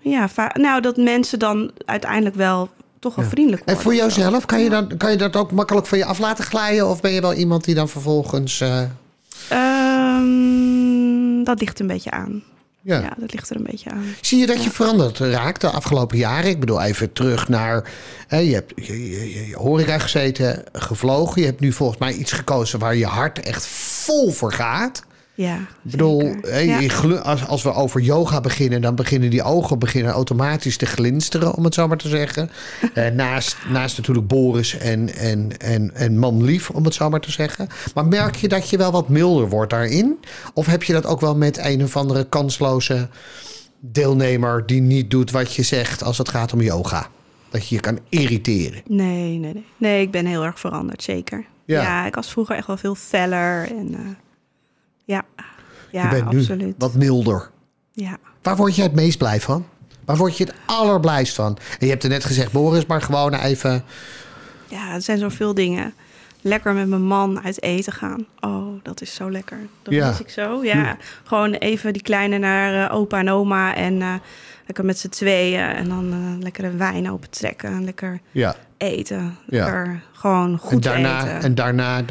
ja, 0.00 0.28
nou, 0.52 0.80
dat 0.80 0.96
mensen 0.96 1.38
dan 1.38 1.70
uiteindelijk 1.84 2.36
wel 2.36 2.68
toch 2.98 3.14
wel 3.14 3.24
Ja. 3.24 3.30
vriendelijk 3.30 3.62
En 3.62 3.74
worden. 3.74 3.82
voor 3.92 3.94
jouzelf, 4.00 4.46
kan 4.46 4.60
je, 4.60 4.70
dat, 4.70 4.96
kan 4.96 5.10
je 5.10 5.16
dat 5.16 5.36
ook 5.36 5.52
makkelijk 5.52 5.86
van 5.86 5.98
je 5.98 6.04
af 6.04 6.18
laten 6.18 6.44
glijden? 6.44 6.88
Of 6.88 7.00
ben 7.00 7.12
je 7.12 7.20
wel 7.20 7.34
iemand 7.34 7.64
die 7.64 7.74
dan 7.74 7.88
vervolgens... 7.88 8.60
eh, 8.60 8.82
Ehm, 9.48 11.44
dat 11.44 11.60
ligt 11.60 11.80
een 11.80 11.86
beetje 11.86 12.10
aan. 12.10 12.42
Ja. 12.86 13.00
Ja. 13.00 13.14
dat 13.18 13.32
ligt 13.32 13.50
er 13.50 13.56
een 13.56 13.66
beetje 13.70 13.90
aan. 13.90 14.04
Zie 14.20 14.38
je 14.38 14.46
dat 14.46 14.64
je 14.64 14.70
veranderd 14.70 15.18
raakt 15.18 15.60
de 15.60 15.70
afgelopen 15.70 16.18
jaren? 16.18 16.50
Ik 16.50 16.60
bedoel, 16.60 16.82
even 16.82 17.12
terug 17.12 17.48
naar... 17.48 17.90
Hè, 18.28 18.38
je 18.38 18.54
hebt 18.54 18.72
je, 18.76 19.10
je, 19.10 19.34
je- 19.34 19.48
je 19.48 19.56
horeca 19.56 19.98
gezeten, 19.98 20.64
gevlogen. 20.72 21.40
Je 21.40 21.46
hebt 21.46 21.60
nu 21.60 21.72
volgens 21.72 21.98
mij 21.98 22.12
iets 22.12 22.32
gekozen 22.32 22.78
waar 22.78 22.96
je 22.96 23.06
hart 23.06 23.40
echt 23.40 23.66
vol 23.66 24.30
voor 24.30 24.52
gaat. 24.52 25.02
Ja, 25.36 25.54
Ik 25.56 25.90
bedoel, 25.90 26.22
Ja. 26.64 27.18
als, 27.22 27.46
als 27.46 27.62
we 27.62 27.72
over 27.72 28.00
yoga 28.00 28.40
beginnen... 28.40 28.80
dan 28.82 28.94
beginnen 28.94 29.30
die 29.30 29.42
ogen 29.42 29.78
beginnen 29.78 30.12
automatisch 30.12 30.76
te 30.76 30.86
glinsteren, 30.86 31.54
om 31.54 31.64
het 31.64 31.74
zo 31.74 31.88
maar 31.88 31.96
te 31.96 32.08
zeggen. 32.08 32.50
Eh, 32.94 33.10
naast, 33.10 33.56
naast 33.68 33.96
natuurlijk 33.96 34.26
Boris 34.26 34.78
en, 34.78 35.14
en, 35.14 35.58
en, 35.58 35.94
en 35.94 36.18
man 36.18 36.42
lief, 36.44 36.70
om 36.70 36.84
het 36.84 36.94
zo 36.94 37.10
maar 37.10 37.20
te 37.20 37.30
zeggen. 37.30 37.68
Maar 37.94 38.06
merk 38.06 38.36
je 38.36 38.48
dat 38.48 38.70
je 38.70 38.76
wel 38.76 38.92
wat 38.92 39.08
milder 39.08 39.48
wordt 39.48 39.70
daarin? 39.70 40.18
Of 40.54 40.66
heb 40.66 40.82
je 40.82 40.92
dat 40.92 41.06
ook 41.06 41.20
wel 41.20 41.36
met 41.36 41.58
een 41.58 41.82
of 41.82 41.96
andere 41.96 42.24
kansloze 42.28 43.08
deelnemer... 43.80 44.66
die 44.66 44.80
niet 44.80 45.10
doet 45.10 45.30
wat 45.30 45.54
je 45.54 45.62
zegt 45.62 46.02
als 46.02 46.18
het 46.18 46.28
gaat 46.28 46.52
om 46.52 46.60
yoga? 46.60 47.06
Dat 47.50 47.68
je 47.68 47.74
je 47.74 47.80
kan 47.80 47.98
irriteren. 48.08 48.82
Nee, 48.86 49.38
nee, 49.38 49.52
nee. 49.52 49.64
Nee, 49.76 50.00
ik 50.02 50.10
ben 50.10 50.26
heel 50.26 50.44
erg 50.44 50.60
veranderd, 50.60 51.02
zeker. 51.02 51.44
Ja. 51.64 51.82
Ja, 51.82 52.06
ik 52.06 52.14
was 52.14 52.30
vroeger 52.30 52.56
echt 52.56 52.66
wel 52.66 52.76
veel 52.76 52.94
feller. 52.94 53.68
En, 53.70 53.94
eh, 53.94 54.00
ja, 55.06 55.22
ja 55.90 56.02
je 56.02 56.08
bent 56.08 56.30
nu 56.30 56.38
absoluut. 56.38 56.74
wat 56.78 56.94
milder. 56.94 57.50
Ja. 57.92 58.16
Waar 58.42 58.56
word 58.56 58.76
je 58.76 58.82
het 58.82 58.94
meest 58.94 59.18
blij 59.18 59.40
van? 59.40 59.66
Waar 60.04 60.16
word 60.16 60.36
je 60.36 60.44
het 60.44 60.54
allerblijst 60.66 61.34
van? 61.34 61.58
En 61.78 61.86
je 61.86 61.92
hebt 61.92 62.02
er 62.02 62.08
net 62.08 62.24
gezegd, 62.24 62.52
Boris, 62.52 62.86
maar 62.86 63.02
gewoon 63.02 63.34
even... 63.34 63.84
ja, 64.68 64.92
er 64.94 65.02
zijn 65.02 65.18
zoveel 65.18 65.54
dingen. 65.54 65.94
Lekker 66.40 66.74
met 66.74 66.88
mijn 66.88 67.02
man 67.06 67.42
uit 67.44 67.62
eten 67.62 67.92
gaan. 67.92 68.26
Oh, 68.40 68.66
dat 68.82 69.00
is 69.00 69.14
zo 69.14 69.30
lekker. 69.30 69.58
Dat 69.82 69.94
Ja. 69.94 70.08
mis 70.08 70.20
ik 70.20 70.28
zo. 70.28 70.64
Ja, 70.64 70.96
gewoon 71.24 71.52
even 71.54 71.92
die 71.92 72.02
kleine 72.02 72.38
naar 72.38 72.88
eh, 72.90 72.96
opa 72.96 73.18
en 73.18 73.30
oma. 73.30 73.74
En 73.74 74.02
eh, 74.02 74.14
lekker 74.66 74.84
met 74.84 74.98
z'n 74.98 75.08
tweeën. 75.08 75.60
En 75.60 75.88
dan 75.88 76.12
eh 76.12 76.42
lekker 76.42 76.64
een 76.64 76.78
wijn 76.78 77.10
open 77.10 77.30
trekken. 77.30 77.68
En 77.70 77.84
lekker 77.84 78.20
Ja. 78.30 78.54
eten. 78.76 79.36
Ja. 79.46 80.00
Gewoon 80.12 80.52
En 80.52 80.58
goed 80.58 80.82
daarna, 80.82 81.20
eten. 81.24 81.40
en 81.42 81.54
daarna 81.54 82.02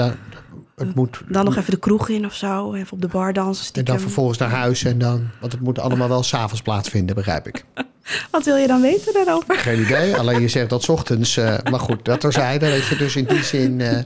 het 0.76 0.96
moet, 0.96 1.22
Dan 1.28 1.46
nog 1.46 1.56
even 1.58 1.72
de 1.72 1.80
kroeg 1.80 2.10
in 2.10 2.26
of 2.26 2.34
zo. 2.34 2.74
Even 2.74 2.92
op 2.94 3.02
de 3.02 3.08
bar 3.08 3.34
dansen. 3.34 3.74
en 3.76 3.84
dan 3.86 4.00
vervolgens 4.00 4.38
naar 4.38 4.50
huis. 4.50 4.84
En 4.84 4.98
dan, 4.98 5.30
want 5.40 5.52
het 5.52 5.62
moet 5.62 5.80
allemaal 5.80 6.08
wel 6.08 6.24
s'avonds 6.24 6.62
plaatsvinden, 6.62 7.16
begrijp 7.16 7.48
ik. 7.48 7.66
Wat 8.32 8.46
wil 8.46 8.56
je 8.56 8.68
dan 8.68 8.82
weten 8.82 9.14
daarover? 9.14 9.56
Geen 9.58 9.80
idee. 9.82 10.16
Alleen 10.18 10.42
je 10.42 10.48
zegt 10.48 10.70
dat 10.70 10.84
's 10.84 10.90
ochtends. 10.90 11.38
eh, 11.38 11.58
maar 11.72 11.80
goed, 11.80 12.06
dat 12.06 12.20
terzijde. 12.20 12.70
Weet 12.70 12.86
je, 12.86 12.96
dus 12.96 13.16
in 13.16 13.26
die 13.26 13.44
zin. 13.44 13.82
eh, 13.82 14.00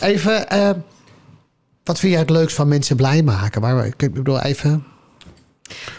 even. 0.00 0.48
eh, 0.48 0.70
wat 1.84 1.98
vind 1.98 2.12
jij 2.12 2.20
het 2.20 2.30
leukst 2.30 2.56
van 2.56 2.68
mensen 2.68 2.96
blij 2.96 3.22
maken? 3.22 3.60
Waar, 3.60 3.86
ik 3.86 4.12
bedoel, 4.12 4.40
even. 4.40 4.84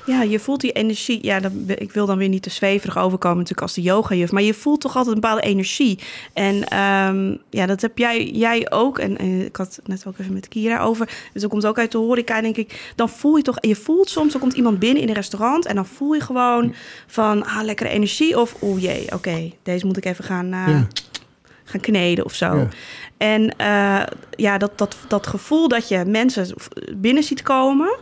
Ja, 0.07 0.21
je 0.21 0.39
voelt 0.39 0.61
die 0.61 0.71
energie. 0.71 1.19
Ja, 1.21 1.39
dan, 1.39 1.63
ik 1.67 1.91
wil 1.91 2.05
dan 2.05 2.17
weer 2.17 2.29
niet 2.29 2.41
te 2.43 2.49
zweverig 2.49 2.97
overkomen 2.97 3.37
natuurlijk 3.37 3.61
als 3.67 3.73
de 3.73 3.81
yoga-juf. 3.81 4.31
Maar 4.31 4.41
je 4.41 4.53
voelt 4.53 4.81
toch 4.81 4.95
altijd 4.95 5.15
een 5.15 5.21
bepaalde 5.21 5.41
energie. 5.41 5.99
En 6.33 6.63
ehm, 6.67 7.35
ja, 7.49 7.65
dat 7.65 7.81
heb 7.81 7.97
jij, 7.97 8.25
jij 8.29 8.71
ook. 8.71 8.99
En, 8.99 9.17
en 9.17 9.45
ik 9.45 9.55
had 9.55 9.75
het 9.75 9.87
net 9.87 10.03
ook 10.07 10.17
even 10.19 10.33
met 10.33 10.47
Kira 10.47 10.79
over. 10.79 11.05
Dus 11.33 11.41
dat 11.41 11.51
komt 11.51 11.65
ook 11.65 11.79
uit 11.79 11.91
de 11.91 11.97
horeca, 11.97 12.41
denk 12.41 12.57
ik. 12.57 12.91
Dan 12.95 13.09
voel 13.09 13.35
je 13.35 13.43
toch... 13.43 13.57
Je 13.59 13.75
voelt 13.75 14.09
soms, 14.09 14.33
er 14.33 14.39
komt 14.39 14.53
iemand 14.53 14.79
binnen 14.79 15.01
in 15.01 15.07
een 15.09 15.15
restaurant... 15.15 15.65
en 15.65 15.75
dan 15.75 15.85
voel 15.85 16.13
je 16.13 16.21
gewoon 16.21 16.73
van... 17.07 17.45
Ah, 17.45 17.63
lekkere 17.63 17.89
energie. 17.89 18.39
Of, 18.39 18.55
oeh 18.61 18.81
jee, 18.81 19.05
oké, 19.13 19.51
deze 19.63 19.85
moet 19.85 19.97
ik 19.97 20.05
even 20.05 20.23
gaan... 20.23 20.45
eh, 20.53 20.67
Ja. 20.67 20.87
gaan 21.63 21.79
kneden 21.81 22.25
of 22.25 22.33
zo. 22.33 22.55
Ja. 22.55 22.67
En 23.17 23.57
eh, 23.57 24.03
ja, 24.35 24.57
dat, 24.57 24.77
dat, 24.77 24.97
dat 25.07 25.27
gevoel 25.27 25.67
dat 25.67 25.87
je 25.87 26.03
mensen 26.05 26.47
binnen 26.95 27.23
ziet 27.23 27.41
komen. 27.41 27.95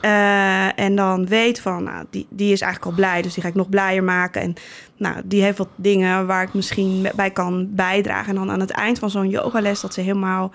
Eh, 0.00 0.78
en 0.78 0.96
dan 0.96 1.26
weet 1.26 1.60
van, 1.60 1.82
nou, 1.82 2.04
die, 2.10 2.26
die 2.30 2.52
is 2.52 2.60
eigenlijk 2.60 2.92
al 2.92 2.96
blij, 2.96 3.22
dus 3.22 3.34
die 3.34 3.42
ga 3.42 3.48
ik 3.48 3.54
nog 3.54 3.68
blijer 3.68 4.04
maken. 4.04 4.42
En 4.42 4.54
nou, 4.96 5.16
die 5.24 5.42
heeft 5.42 5.58
wat 5.58 5.68
dingen 5.76 6.26
waar 6.26 6.42
ik 6.42 6.54
misschien 6.54 7.08
bij 7.14 7.30
kan 7.30 7.74
bijdragen. 7.74 8.28
En 8.28 8.34
dan 8.34 8.50
aan 8.50 8.60
het 8.60 8.70
eind 8.70 8.98
van 8.98 9.10
zo'n 9.10 9.28
yogales 9.28 9.80
dat 9.80 9.94
ze 9.94 10.00
helemaal 10.00 10.52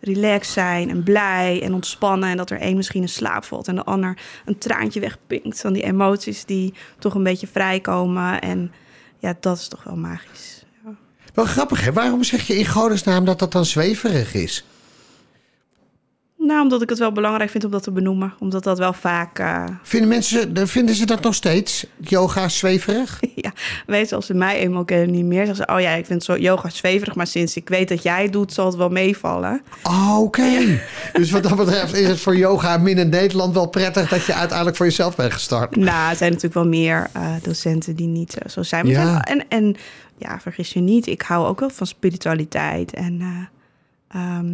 relaxed 0.00 0.52
zijn 0.52 0.90
en 0.90 1.02
blij 1.02 1.62
en 1.62 1.74
ontspannen. 1.74 2.28
En 2.28 2.36
dat 2.36 2.50
er 2.50 2.60
één 2.60 2.76
misschien 2.76 3.02
in 3.02 3.08
slaap 3.08 3.44
valt 3.44 3.68
en 3.68 3.74
de 3.74 3.84
ander 3.84 4.18
een 4.44 4.58
traantje 4.58 5.00
wegpinkt. 5.00 5.60
Van 5.60 5.72
die 5.72 5.82
emoties 5.82 6.44
die 6.44 6.74
toch 6.98 7.14
een 7.14 7.22
beetje 7.22 7.46
vrijkomen. 7.46 8.40
En 8.40 8.72
ja, 9.18 9.34
dat 9.40 9.56
is 9.58 9.68
toch 9.68 9.84
wel 9.84 9.96
magisch. 9.96 10.64
Wel 11.34 11.44
grappig, 11.44 11.84
hè? 11.84 11.92
Waarom 11.92 12.24
zeg 12.24 12.46
je 12.46 12.58
in 12.58 12.66
godesnaam 12.66 13.24
dat 13.24 13.38
dat 13.38 13.52
dan 13.52 13.64
zweverig 13.64 14.34
is? 14.34 14.64
Nou, 16.46 16.62
omdat 16.62 16.82
ik 16.82 16.88
het 16.88 16.98
wel 16.98 17.12
belangrijk 17.12 17.50
vind 17.50 17.64
om 17.64 17.70
dat 17.70 17.82
te 17.82 17.90
benoemen. 17.90 18.34
Omdat 18.38 18.64
dat 18.64 18.78
wel 18.78 18.92
vaak, 18.92 19.38
eh, 19.38 19.64
Vinden 19.82 20.08
mensen, 20.08 20.68
vinden 20.68 20.94
ze 20.94 21.06
dat 21.06 21.20
nog 21.22 21.34
steeds? 21.34 21.86
Yoga 21.98 22.48
zweverig? 22.48 23.20
ja, 23.34 23.52
weet 23.86 24.08
je, 24.08 24.14
als 24.14 24.26
ze 24.26 24.34
mij 24.34 24.58
eenmaal 24.58 24.84
kennen 24.84 25.10
niet 25.10 25.24
meer, 25.24 25.46
zeggen 25.46 25.64
ze, 25.66 25.72
oh 25.74 25.80
ja, 25.80 25.90
ik 25.90 26.06
vind 26.06 26.24
zo 26.24 26.36
yoga 26.36 26.68
zweverig, 26.68 27.14
maar 27.14 27.26
sinds 27.26 27.56
ik 27.56 27.68
weet 27.68 27.88
dat 27.88 28.02
jij 28.02 28.22
het 28.22 28.32
doet, 28.32 28.52
zal 28.52 28.66
het 28.66 28.74
wel 28.76 28.88
meevallen. 28.88 29.62
Oh, 29.82 30.18
Oké. 30.20 30.80
Dus 31.12 31.30
wat 31.30 31.42
dat 31.42 31.56
betreft 31.56 31.94
is 31.94 32.06
het 32.08 32.20
voor 32.20 32.36
yoga 32.36 32.76
min 32.78 32.98
in 32.98 33.08
Nederland 33.08 33.54
wel 33.54 33.68
prettig 33.68 34.08
dat 34.08 34.24
je 34.26 34.34
uiteindelijk 34.34 34.76
voor 34.76 34.86
jezelf 34.86 35.16
bent 35.16 35.32
gestart. 35.32 35.76
Nou, 35.76 36.10
er 36.10 36.16
zijn 36.16 36.28
natuurlijk 36.32 36.54
wel 36.54 36.68
meer 36.68 37.08
eh, 37.12 37.34
docenten 37.42 37.96
die 37.96 38.06
niet 38.08 38.38
eh, 38.38 38.48
zo 38.48 38.62
zijn. 38.62 38.86
Ja. 38.86 39.02
zijn- 39.04 39.22
En, 39.22 39.44
en 39.48 39.76
ja, 40.18 40.40
vergis 40.40 40.72
je 40.72 40.80
niet, 40.80 41.06
ik 41.06 41.22
hou 41.22 41.46
ook 41.46 41.60
wel 41.60 41.70
van 41.70 41.86
spiritualiteit 41.86 42.92
en 42.94 43.20
eh, 43.20 44.20
ehm, 44.20 44.46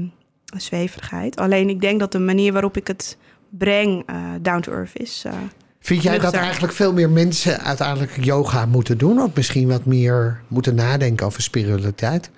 zweverigheid. 0.57 1.37
Alleen 1.37 1.69
ik 1.69 1.81
denk 1.81 2.01
dat 2.01 2.13
de 2.13 2.19
manier 2.19 2.53
waarop 2.53 2.77
ik 2.77 2.87
het 2.87 3.17
breng 3.51 4.03
eh, 4.07 4.17
down 4.41 4.61
to 4.61 4.73
earth 4.73 4.91
is. 4.97 5.23
eh, 5.27 5.33
Vind 5.81 6.03
jij 6.03 6.19
dat 6.19 6.35
eigenlijk 6.35 6.73
veel 6.73 6.93
meer 6.93 7.11
mensen 7.11 7.61
uiteindelijk 7.61 8.25
yoga 8.25 8.67
moeten 8.67 8.99
doen? 8.99 9.21
Of 9.23 9.31
misschien 9.35 9.69
wat 9.69 9.85
meer 9.85 10.41
moeten 10.49 10.75
nadenken 10.75 11.27
over 11.27 11.43
spiritualiteit? 11.43 12.31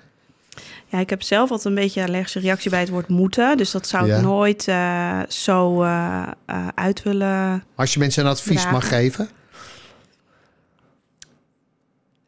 Ja, 0.87 0.99
ik 0.99 1.09
heb 1.09 1.21
zelf 1.21 1.49
altijd 1.49 1.67
een 1.67 1.81
beetje 1.81 2.01
een 2.01 2.07
allergische 2.07 2.39
reactie 2.39 2.69
bij 2.69 2.79
het 2.79 2.89
woord 2.89 3.07
moeten. 3.07 3.57
Dus 3.57 3.71
dat 3.71 3.87
zou 3.87 4.07
Ja. 4.07 4.15
ik 4.15 4.21
nooit 4.21 4.67
eh, 4.67 5.19
zo 5.27 5.83
uit 6.75 7.03
willen. 7.03 7.63
Als 7.75 7.93
je 7.93 7.99
mensen 7.99 8.23
een 8.25 8.29
advies 8.31 8.71
mag 8.71 8.87
geven. 8.87 9.29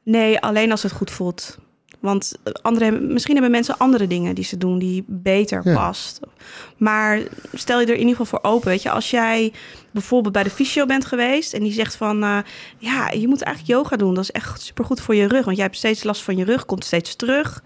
Nee, 0.03 0.39
alleen 0.39 0.71
als 0.71 0.83
het 0.83 0.91
goed 0.91 1.11
voelt. 1.11 1.57
Want 2.03 2.33
eh, 2.43 2.53
andere, 2.61 2.91
misschien 2.91 3.33
hebben 3.33 3.51
mensen 3.51 3.77
andere 3.77 4.07
dingen 4.07 4.35
die 4.35 4.43
ze 4.43 4.57
doen 4.57 4.79
die 4.79 5.03
beter 5.07 5.61
Ja. 5.63 5.75
past. 5.75 6.19
Maar 6.77 7.19
stel 7.53 7.79
je 7.79 7.85
er 7.85 7.93
in 7.93 7.99
ieder 7.99 8.15
geval 8.15 8.39
voor 8.39 8.51
open. 8.51 8.67
Weet 8.69 8.81
je, 8.81 8.89
als 8.91 9.09
jij 9.09 9.53
bijvoorbeeld 9.91 10.33
bij 10.33 10.43
de 10.43 10.49
fysio 10.49 10.85
bent 10.85 11.05
geweest 11.05 11.53
en 11.53 11.63
die 11.63 11.71
zegt 11.73 11.95
van 11.95 12.23
eh, 12.23 12.37
ja, 12.77 13.11
je 13.11 13.27
moet 13.27 13.41
eigenlijk 13.41 13.77
yoga 13.77 13.95
doen. 13.95 14.13
Dat 14.13 14.23
is 14.23 14.31
echt 14.31 14.61
supergoed 14.61 15.01
voor 15.01 15.15
je 15.15 15.27
rug. 15.27 15.45
Want 15.45 15.57
jij 15.57 15.65
hebt 15.65 15.77
steeds 15.77 16.03
last 16.03 16.21
van 16.23 16.37
je 16.37 16.45
rug, 16.45 16.65
komt 16.65 16.85
steeds 16.85 17.15
terug. 17.15 17.63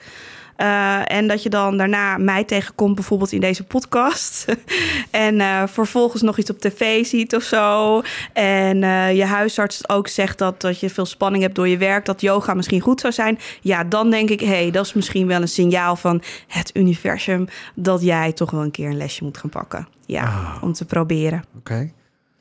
Eh, 0.57 1.11
en 1.11 1.27
dat 1.27 1.43
je 1.43 1.49
dan 1.49 1.77
daarna 1.77 2.17
mij 2.17 2.43
tegenkomt, 2.43 2.95
bijvoorbeeld 2.95 3.31
in 3.31 3.39
deze 3.39 3.63
podcast. 3.63 4.45
en 5.11 5.41
eh, 5.41 5.63
vervolgens 5.67 6.21
nog 6.21 6.37
iets 6.37 6.49
op 6.49 6.59
tv 6.59 7.05
ziet 7.05 7.35
of 7.35 7.43
zo. 7.43 8.01
En 8.33 8.83
eh, 8.83 9.15
je 9.15 9.25
huisarts 9.25 9.89
ook 9.89 10.07
zegt 10.07 10.37
dat, 10.37 10.61
dat 10.61 10.79
je 10.79 10.89
veel 10.89 11.05
spanning 11.05 11.43
hebt 11.43 11.55
door 11.55 11.67
je 11.67 11.77
werk. 11.77 12.05
Dat 12.05 12.21
yoga 12.21 12.53
misschien 12.53 12.81
goed 12.81 12.99
zou 13.01 13.13
zijn. 13.13 13.39
Ja, 13.61 13.83
dan 13.83 14.09
denk 14.09 14.29
ik, 14.29 14.39
hé, 14.39 14.47
hey, 14.47 14.71
dat 14.71 14.85
is 14.85 14.93
misschien 14.93 15.27
wel 15.27 15.41
een 15.41 15.47
signaal 15.47 15.95
van 15.95 16.21
het 16.47 16.71
universum. 16.73 17.47
Dat 17.75 18.01
jij 18.01 18.31
toch 18.33 18.51
wel 18.51 18.61
een 18.61 18.71
keer 18.71 18.89
een 18.89 18.97
lesje 18.97 19.23
moet 19.23 19.37
gaan 19.37 19.49
pakken. 19.49 19.87
Ja, 20.05 20.57
om 20.61 20.73
te 20.73 20.85
proberen. 20.85 21.43
Oké. 21.57 21.91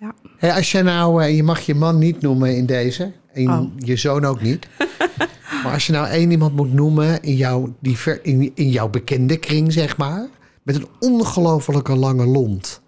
Ja. 0.00 0.14
Hey, 0.36 0.52
als 0.52 0.72
je 0.72 0.82
nou, 0.82 1.24
je 1.24 1.42
mag 1.42 1.60
je 1.60 1.74
man 1.74 1.98
niet 1.98 2.20
noemen 2.20 2.56
in 2.56 2.66
deze. 2.66 3.12
En 3.32 3.50
Oh. 3.50 3.70
je 3.76 3.96
zoon 3.96 4.24
ook 4.24 4.40
niet. 4.40 4.68
maar 5.66 5.74
als 5.74 5.86
je 5.86 5.92
nou 5.92 6.06
één 6.06 6.30
iemand 6.30 6.54
moet 6.56 6.72
noemen 6.72 7.22
in 7.22 7.36
jouw, 7.36 7.74
die 7.80 7.96
ver- 7.96 8.24
in, 8.24 8.52
in 8.54 8.70
jouw 8.70 8.88
bekende 8.88 9.36
kring, 9.36 9.72
zeg 9.72 9.96
maar. 9.96 10.28
Met 10.62 10.74
een 10.74 10.86
ongelofelijke 11.00 11.94
lange 11.96 12.26
lont. 12.26 12.80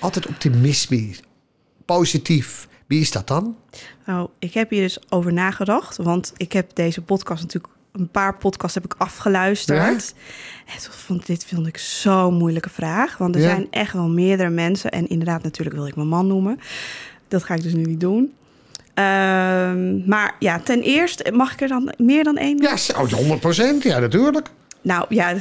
Altijd 0.00 0.26
optimistisch. 0.26 1.20
Positief. 1.84 2.68
Wie 2.86 3.00
is 3.00 3.10
dat 3.10 3.26
dan? 3.28 3.56
Nou, 4.06 4.28
ik 4.38 4.54
heb 4.54 4.70
hier 4.70 4.82
dus 4.82 4.98
over 5.08 5.32
nagedacht, 5.32 5.96
want 5.96 6.32
ik 6.36 6.52
heb 6.52 6.70
deze 6.74 7.02
podcast 7.02 7.42
natuurlijk 7.42 7.72
een 7.92 8.08
paar 8.08 8.36
podcasts 8.36 8.74
heb 8.74 8.84
ik 8.84 8.94
afgeluisterd. 8.98 10.14
En 10.66 10.78
toen 10.82 10.92
vond 10.92 11.26
dit 11.26 11.44
vond 11.44 11.66
ik 11.66 11.78
zo'n 11.78 12.34
moeilijke 12.34 12.70
vraag, 12.70 13.18
want 13.18 13.34
er 13.34 13.40
Ja. 13.40 13.48
zijn 13.48 13.66
echt 13.70 13.92
wel 13.92 14.08
meerdere 14.08 14.50
mensen 14.50 14.90
en 14.90 15.08
inderdaad 15.08 15.42
natuurlijk 15.42 15.76
wil 15.76 15.86
ik 15.86 15.96
mijn 15.96 16.08
man 16.08 16.26
noemen. 16.26 16.58
Dat 17.28 17.44
ga 17.44 17.54
ik 17.54 17.62
dus 17.62 17.74
nu 17.74 17.82
niet 17.84 18.00
doen. 18.00 18.32
Ehm, 18.96 20.08
maar 20.08 20.34
ja, 20.38 20.60
ten 20.60 20.82
eerste 20.82 21.32
mag 21.32 21.52
ik 21.52 21.60
er 21.60 21.68
dan 21.68 21.92
meer 21.98 22.24
dan 22.24 22.36
één 22.36 22.62
Ja, 22.62 22.76
zo, 22.76 23.06
100% 23.06 23.82
Ja, 23.82 23.98
natuurlijk. 23.98 24.48
Nou 24.82 25.04
ja, 25.08 25.34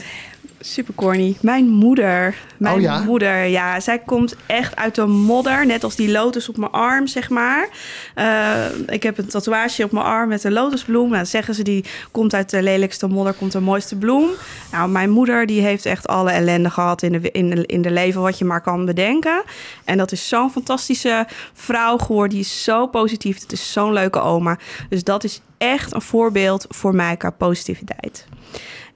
super 0.65 0.93
corny. 0.93 1.35
Mijn 1.41 1.67
moeder. 1.67 2.35
Mijn 2.57 2.75
Oh 2.75 2.81
ja? 2.81 2.99
moeder, 2.99 3.43
ja. 3.45 3.79
Zij 3.79 3.99
komt 3.99 4.35
echt 4.45 4.75
uit 4.75 4.95
de 4.95 5.05
modder. 5.05 5.65
Net 5.65 5.83
als 5.83 5.95
die 5.95 6.11
lotus 6.11 6.49
op 6.49 6.57
mijn 6.57 6.71
arm, 6.71 7.07
zeg 7.07 7.29
maar. 7.29 7.69
Eh, 8.15 8.65
ik 8.87 9.03
heb 9.03 9.17
een 9.17 9.27
tatoeage 9.27 9.83
op 9.83 9.91
mijn 9.91 10.05
arm 10.05 10.29
met 10.29 10.43
een 10.43 10.53
lotusbloem. 10.53 11.09
Nou, 11.09 11.25
zeggen 11.25 11.55
ze, 11.55 11.63
die 11.63 11.85
komt 12.11 12.33
uit 12.33 12.49
de 12.49 12.61
lelijkste 12.63 13.07
modder, 13.07 13.33
komt 13.33 13.51
de 13.51 13.59
mooiste 13.59 13.95
bloem. 13.95 14.29
Nou, 14.71 14.89
mijn 14.89 15.09
moeder, 15.09 15.45
die 15.45 15.61
heeft 15.61 15.85
echt 15.85 16.07
alle 16.07 16.31
ellende 16.31 16.69
gehad 16.69 17.01
in 17.01 17.11
de, 17.11 17.31
in 17.31 17.49
de, 17.49 17.65
in 17.65 17.81
de 17.81 17.91
leven 17.91 18.21
wat 18.21 18.37
je 18.37 18.45
maar 18.45 18.61
kan 18.61 18.85
bedenken. 18.85 19.43
En 19.85 19.97
dat 19.97 20.11
is 20.11 20.27
zo'n 20.27 20.51
fantastische 20.51 21.27
vrouw 21.53 21.97
geworden. 21.97 22.29
Die 22.29 22.39
is 22.39 22.63
zo 22.63 22.87
positief. 22.87 23.39
Het 23.39 23.51
is 23.51 23.71
zo'n 23.71 23.93
leuke 23.93 24.19
oma. 24.19 24.57
Dus 24.89 25.03
dat 25.03 25.23
is 25.23 25.41
echt 25.57 25.93
een 25.93 26.01
voorbeeld 26.01 26.65
voor 26.69 26.95
mij 26.95 27.17
qua 27.17 27.29
positiviteit. 27.29 28.27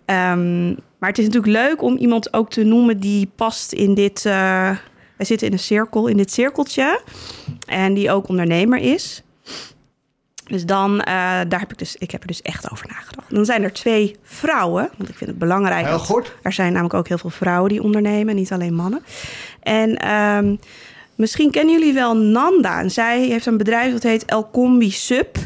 Ehm, 0.10 0.68
maar 0.70 1.10
het 1.10 1.18
is 1.18 1.26
natuurlijk 1.26 1.54
leuk 1.54 1.82
om 1.82 1.98
iemand 1.98 2.34
ook 2.34 2.50
te 2.50 2.64
noemen 2.64 3.00
die 3.00 3.32
past 3.36 3.72
in 3.72 3.94
dit. 3.94 4.26
eh 4.26 4.70
wij 5.18 5.28
zitten 5.28 5.48
in 5.48 5.54
een 5.54 5.60
cirkel, 5.60 6.08
in 6.08 6.18
dit 6.18 6.32
cirkeltje. 6.32 7.02
En 7.68 7.94
die 7.94 8.12
ook 8.12 8.28
ondernemer 8.28 8.80
is. 8.80 9.24
Dus 10.46 10.66
dan, 10.66 11.00
eh, 11.02 11.06
daar 11.48 11.60
heb 11.60 11.72
ik 11.72 11.78
dus, 11.78 11.96
ik 11.96 12.12
heb 12.12 12.22
er 12.22 12.28
dus 12.28 12.42
echt 12.42 12.72
over 12.72 12.88
nagedacht. 12.90 13.34
Dan 13.34 13.46
zijn 13.46 13.64
er 13.64 13.74
twee 13.74 14.16
vrouwen, 14.24 14.90
want 14.98 15.10
ik 15.10 15.16
vind 15.16 15.30
het 15.30 15.40
belangrijk. 15.40 15.86
Heel 15.86 15.98
dat- 15.98 16.06
goed. 16.06 16.36
Er 16.44 16.54
zijn 16.54 16.72
namelijk 16.72 16.94
ook 16.94 17.08
heel 17.08 17.18
veel 17.18 17.30
vrouwen 17.30 17.70
die 17.70 17.84
ondernemen, 17.84 18.36
niet 18.36 18.52
alleen 18.52 18.74
mannen. 18.74 19.04
En 19.62 19.98
ehm, 19.98 20.56
misschien 21.16 21.52
kennen 21.52 21.74
jullie 21.80 21.94
wel 21.94 22.18
Nanda. 22.18 22.80
En 22.80 22.92
zij 22.92 23.22
heeft 23.26 23.46
een 23.46 23.58
bedrijf 23.58 23.92
dat 23.92 24.04
heet 24.04 24.26
El 24.26 24.50
Combi 24.52 24.92
Sub. 24.92 25.38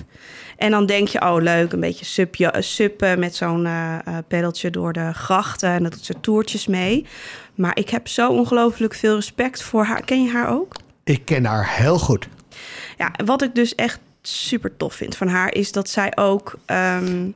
En 0.64 0.72
dan 0.72 0.86
denk 0.86 1.08
je, 1.08 1.22
oh 1.22 1.42
leuk, 1.42 1.72
een 1.72 1.80
beetje 1.80 2.06
subje, 2.06 2.54
suppen 2.60 3.20
met 3.20 3.36
zo'n 3.36 3.66
eh 3.66 3.96
eh, 4.06 4.18
peddeltje 4.28 4.70
door 4.70 4.94
de 4.94 5.14
grachten. 5.14 5.70
En 5.70 5.84
dat 5.84 5.92
doet 5.92 6.06
ze 6.06 6.20
toertjes 6.22 6.68
mee. 6.68 7.06
Maar 7.56 7.78
ik 7.78 7.90
heb 7.90 8.08
zo 8.08 8.30
ongelooflijk 8.30 8.94
veel 8.94 9.16
respect 9.16 9.64
voor 9.64 9.84
haar. 9.84 10.02
Ken 10.04 10.24
je 10.24 10.32
haar 10.32 10.50
ook? 10.50 10.76
Ik 11.04 11.26
ken 11.26 11.46
haar 11.46 11.76
heel 11.76 12.00
goed. 12.00 12.28
Ja, 12.98 13.12
wat 13.26 13.42
ik 13.42 13.56
dus 13.56 13.76
echt 13.76 14.00
super 14.22 14.78
tof 14.78 14.94
vind 14.94 15.16
van 15.16 15.28
haar 15.28 15.54
is 15.54 15.72
dat 15.72 15.90
zij 15.90 16.12
ook 16.18 16.56
ehm, 16.66 17.30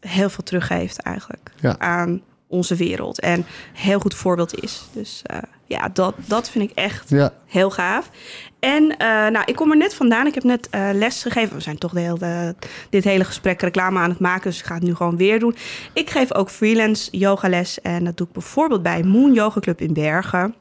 heel 0.00 0.30
veel 0.30 0.44
teruggeeft 0.44 0.98
eigenlijk 0.98 1.50
Ja. 1.60 1.78
aan 1.78 2.22
onze 2.46 2.74
wereld 2.74 3.20
en 3.20 3.46
heel 3.72 4.00
goed 4.00 4.14
voorbeeld 4.14 4.62
is. 4.62 4.82
Dus 4.92 5.22
eh, 5.24 5.38
ja, 5.70 5.88
dat, 5.92 6.14
dat 6.26 6.50
vind 6.50 6.70
ik 6.70 6.76
echt 6.76 7.10
Ja. 7.10 7.32
heel 7.46 7.70
gaaf. 7.70 8.10
En 8.60 8.96
eh, 8.96 9.06
nou, 9.08 9.42
ik 9.44 9.56
kom 9.56 9.70
er 9.70 9.76
net 9.76 9.94
vandaan. 9.94 10.26
Ik 10.26 10.34
heb 10.34 10.42
net 10.44 10.68
eh, 10.70 10.88
les 10.92 11.22
gegeven. 11.22 11.56
We 11.56 11.62
zijn 11.62 11.78
toch 11.78 11.92
de 11.92 12.00
hele, 12.00 12.54
dit 12.90 13.04
hele 13.04 13.24
gesprek 13.24 13.60
reclame 13.60 13.98
aan 13.98 14.10
het 14.10 14.18
maken. 14.18 14.50
Dus 14.50 14.58
ik 14.58 14.64
ga 14.64 14.74
het 14.74 14.82
nu 14.82 14.94
gewoon 14.94 15.16
weer 15.16 15.38
doen. 15.38 15.54
Ik 15.92 16.10
geef 16.10 16.34
ook 16.34 16.50
freelance 16.50 17.08
yogales. 17.16 17.80
En 17.80 18.04
dat 18.04 18.16
doe 18.16 18.26
ik 18.26 18.32
bijvoorbeeld 18.32 18.82
bij 18.82 19.02
Moon 19.02 19.32
Yoga 19.32 19.60
Club 19.60 19.80
in 19.80 19.92
Bergen. 19.92 20.54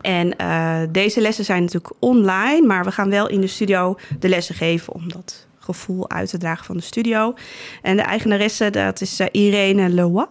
En 0.00 0.36
eh, 0.36 0.80
deze 0.90 1.20
lessen 1.20 1.44
zijn 1.44 1.62
natuurlijk 1.62 1.94
online. 1.98 2.66
Maar 2.66 2.84
we 2.84 2.92
gaan 2.92 3.10
wel 3.10 3.28
in 3.28 3.40
de 3.40 3.46
studio 3.46 3.96
de 4.18 4.28
lessen 4.28 4.54
geven. 4.54 4.92
Om 4.92 5.08
dat 5.12 5.46
gevoel 5.60 6.10
uit 6.10 6.30
te 6.30 6.38
dragen 6.38 6.64
van 6.64 6.76
de 6.76 6.82
studio. 6.82 7.34
En 7.82 7.96
de 7.96 8.02
eigenaresse, 8.02 8.70
dat 8.70 9.00
is 9.00 9.20
eh, 9.20 9.26
Irene 9.30 9.88
Leroy. 9.88 10.26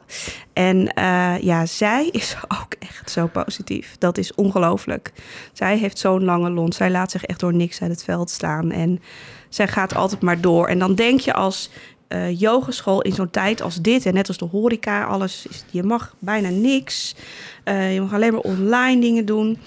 En 0.53 0.93
eh, 0.93 1.35
ja, 1.41 1.65
zij 1.65 2.09
is 2.21 2.35
ook 2.47 2.73
echt 2.79 3.11
zo 3.11 3.27
positief. 3.27 3.95
Dat 3.97 4.17
is 4.17 4.35
ongelooflijk. 4.35 5.11
Zij 5.53 5.77
heeft 5.77 5.99
zo'n 5.99 6.23
lange 6.23 6.49
lont. 6.49 6.75
Zij 6.75 6.91
laat 6.91 7.11
zich 7.11 7.25
echt 7.25 7.39
door 7.39 7.53
niks 7.53 7.81
uit 7.81 7.91
het 7.91 8.03
veld 8.03 8.29
slaan. 8.29 8.71
En 8.71 9.01
zij 9.49 9.67
gaat 9.67 9.95
altijd 9.95 10.21
maar 10.21 10.41
door. 10.41 10.67
En 10.67 10.79
dan 10.79 10.95
denk 10.95 11.19
je 11.19 11.33
als 11.33 11.69
eh 12.07 12.39
yogeschool 12.39 13.01
in 13.01 13.13
zo'n 13.13 13.29
tijd 13.29 13.61
als 13.61 13.75
dit... 13.75 14.05
en 14.05 14.13
net 14.13 14.27
als 14.27 14.37
de 14.37 14.45
horeca, 14.45 15.03
alles 15.03 15.45
is, 15.49 15.63
je 15.71 15.83
mag 15.83 16.15
bijna 16.19 16.49
niks. 16.49 17.15
Je 17.65 17.97
mag 18.01 18.13
alleen 18.13 18.33
maar 18.33 18.41
online 18.41 19.01
dingen 19.01 19.25
doen... 19.25 19.57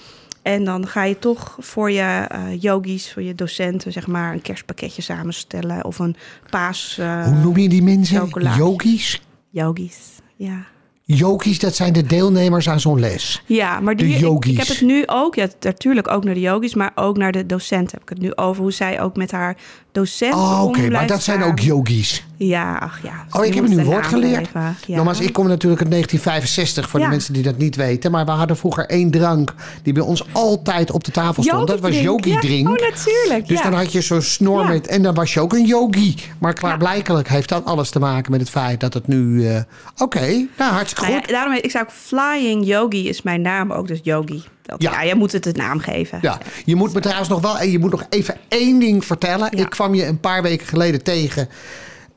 En 0.43 0.63
dan 0.63 0.87
ga 0.87 1.03
je 1.03 1.19
toch 1.19 1.55
voor 1.59 1.91
je 1.91 2.01
eh, 2.29 2.61
yogis, 2.61 3.11
voor 3.13 3.21
je 3.21 3.35
docenten, 3.35 3.91
zeg 3.91 4.07
maar, 4.07 4.33
een 4.33 4.41
kerstpakketje 4.41 5.01
samenstellen. 5.01 5.85
Of 5.85 5.99
een 5.99 6.15
paas. 6.49 6.97
eh, 6.99 7.23
Hoe 7.25 7.35
noem 7.35 7.57
je 7.57 7.69
die 7.69 7.83
mensen? 7.83 8.19
chocolade. 8.19 8.57
Yogis? 8.57 9.21
Yogis. 9.49 9.97
Ja. 10.35 10.65
Yogis, 11.05 11.59
dat 11.59 11.75
zijn 11.75 11.93
de 11.93 12.03
deelnemers 12.03 12.69
aan 12.69 12.79
zo'n 12.79 12.99
les. 12.99 13.43
Ja, 13.45 13.79
maar 13.79 13.95
die, 13.95 14.07
De 14.07 14.13
ik- 14.13 14.19
yogis. 14.19 14.51
Ik, 14.51 14.57
heb 14.57 14.67
het 14.67 14.81
nu 14.81 15.03
ook, 15.05 15.35
ja, 15.35 15.47
natuurlijk 15.59 16.11
ook 16.11 16.23
naar 16.23 16.33
de 16.33 16.39
yogis, 16.39 16.73
maar 16.73 16.91
ook 16.95 17.17
naar 17.17 17.31
de 17.31 17.45
docent 17.45 17.91
heb 17.91 18.01
ik 18.01 18.09
het 18.09 18.19
nu 18.19 18.35
over. 18.35 18.61
Hoe 18.61 18.71
zij 18.71 19.01
ook 19.01 19.15
met 19.15 19.31
haar 19.31 19.57
docent 19.93 20.33
Oh, 20.33 20.63
oké, 20.63 20.89
maar 20.89 21.07
dat 21.07 21.23
zijn 21.23 21.43
ook 21.43 21.59
yogis. 21.59 22.25
Ja, 22.37 22.75
ach 22.77 22.99
ja. 23.03 23.25
Oh, 23.31 23.45
ik 23.45 23.53
heb 23.53 23.63
een 23.63 23.69
nieuw 23.69 23.83
woord 23.83 24.05
geleerd. 24.05 24.49
Ja. 24.53 24.73
Nogmaals, 24.87 25.19
ik 25.19 25.33
kom 25.33 25.47
natuurlijk 25.47 25.81
uit 25.81 25.89
1965 25.91 26.89
voor 26.89 26.99
Ja. 26.99 27.05
de 27.05 27.11
mensen 27.11 27.33
die 27.33 27.43
dat 27.43 27.57
niet 27.57 27.75
weten. 27.75 28.11
Maar 28.11 28.25
we 28.25 28.31
hadden 28.31 28.57
vroeger 28.57 28.85
één 28.85 29.11
drank 29.11 29.53
die 29.83 29.93
bij 29.93 30.03
ons 30.03 30.23
altijd 30.31 30.91
op 30.91 31.03
de 31.03 31.11
tafel 31.11 31.43
stond. 31.43 31.67
Dat 31.67 31.79
was 31.79 31.99
Yogi-drink. 31.99 32.41
yogi-drink. 32.41 32.67
Ja, 32.67 32.73
Oh, 32.85 32.89
natuurlijk. 32.89 33.47
Dus 33.47 33.61
dan 33.61 33.73
had 33.73 33.91
je 33.91 34.01
zo'n 34.01 34.21
snor 34.21 34.67
met... 34.67 34.87
En 34.87 35.01
dan 35.01 35.13
was 35.13 35.33
je 35.33 35.39
ook 35.39 35.53
een 35.53 35.65
yogi. 35.65 36.15
Maar 36.39 36.53
klaarblijkelijk 36.53 37.27
heeft 37.27 37.49
dat 37.49 37.65
alles 37.65 37.89
te 37.89 37.99
maken 37.99 38.31
met 38.31 38.39
het 38.39 38.49
feit 38.49 38.79
dat 38.79 38.93
het 38.93 39.07
nu... 39.07 39.47
eh, 39.47 39.61
Oké, 39.97 40.47
nou 40.57 40.71
hartstikke 40.73 41.01
Nou 41.09 41.13
goed. 41.21 41.29
ja, 41.29 41.33
daarom, 41.35 41.53
ik 41.61 41.71
zou 41.71 41.83
ook 41.83 41.91
Flying 41.91 42.65
Yogi 42.65 43.09
is 43.09 43.21
mijn 43.21 43.41
naam 43.41 43.71
ook, 43.71 43.87
dus 43.87 43.99
yogi. 44.03 44.43
Dat, 44.63 44.81
Ja. 44.81 44.91
ja. 44.91 45.01
je 45.01 45.15
moet 45.15 45.31
het 45.31 45.45
een 45.45 45.53
naam 45.55 45.79
geven. 45.79 46.19
Ja, 46.21 46.37
je 46.65 46.75
moet 46.75 46.93
me 46.93 46.99
trouwens 46.99 47.29
nog 47.29 47.41
wel... 47.41 47.57
En 47.57 47.71
je 47.71 47.79
moet 47.79 47.91
nog 47.91 48.05
even 48.09 48.37
één 48.47 48.79
ding 48.79 49.05
vertellen. 49.05 49.47
Ja. 49.57 49.63
Ik 49.63 49.69
kwam 49.69 49.93
je 49.95 50.05
een 50.05 50.19
paar 50.19 50.41
weken 50.41 50.67
geleden 50.67 51.03
tegen... 51.03 51.49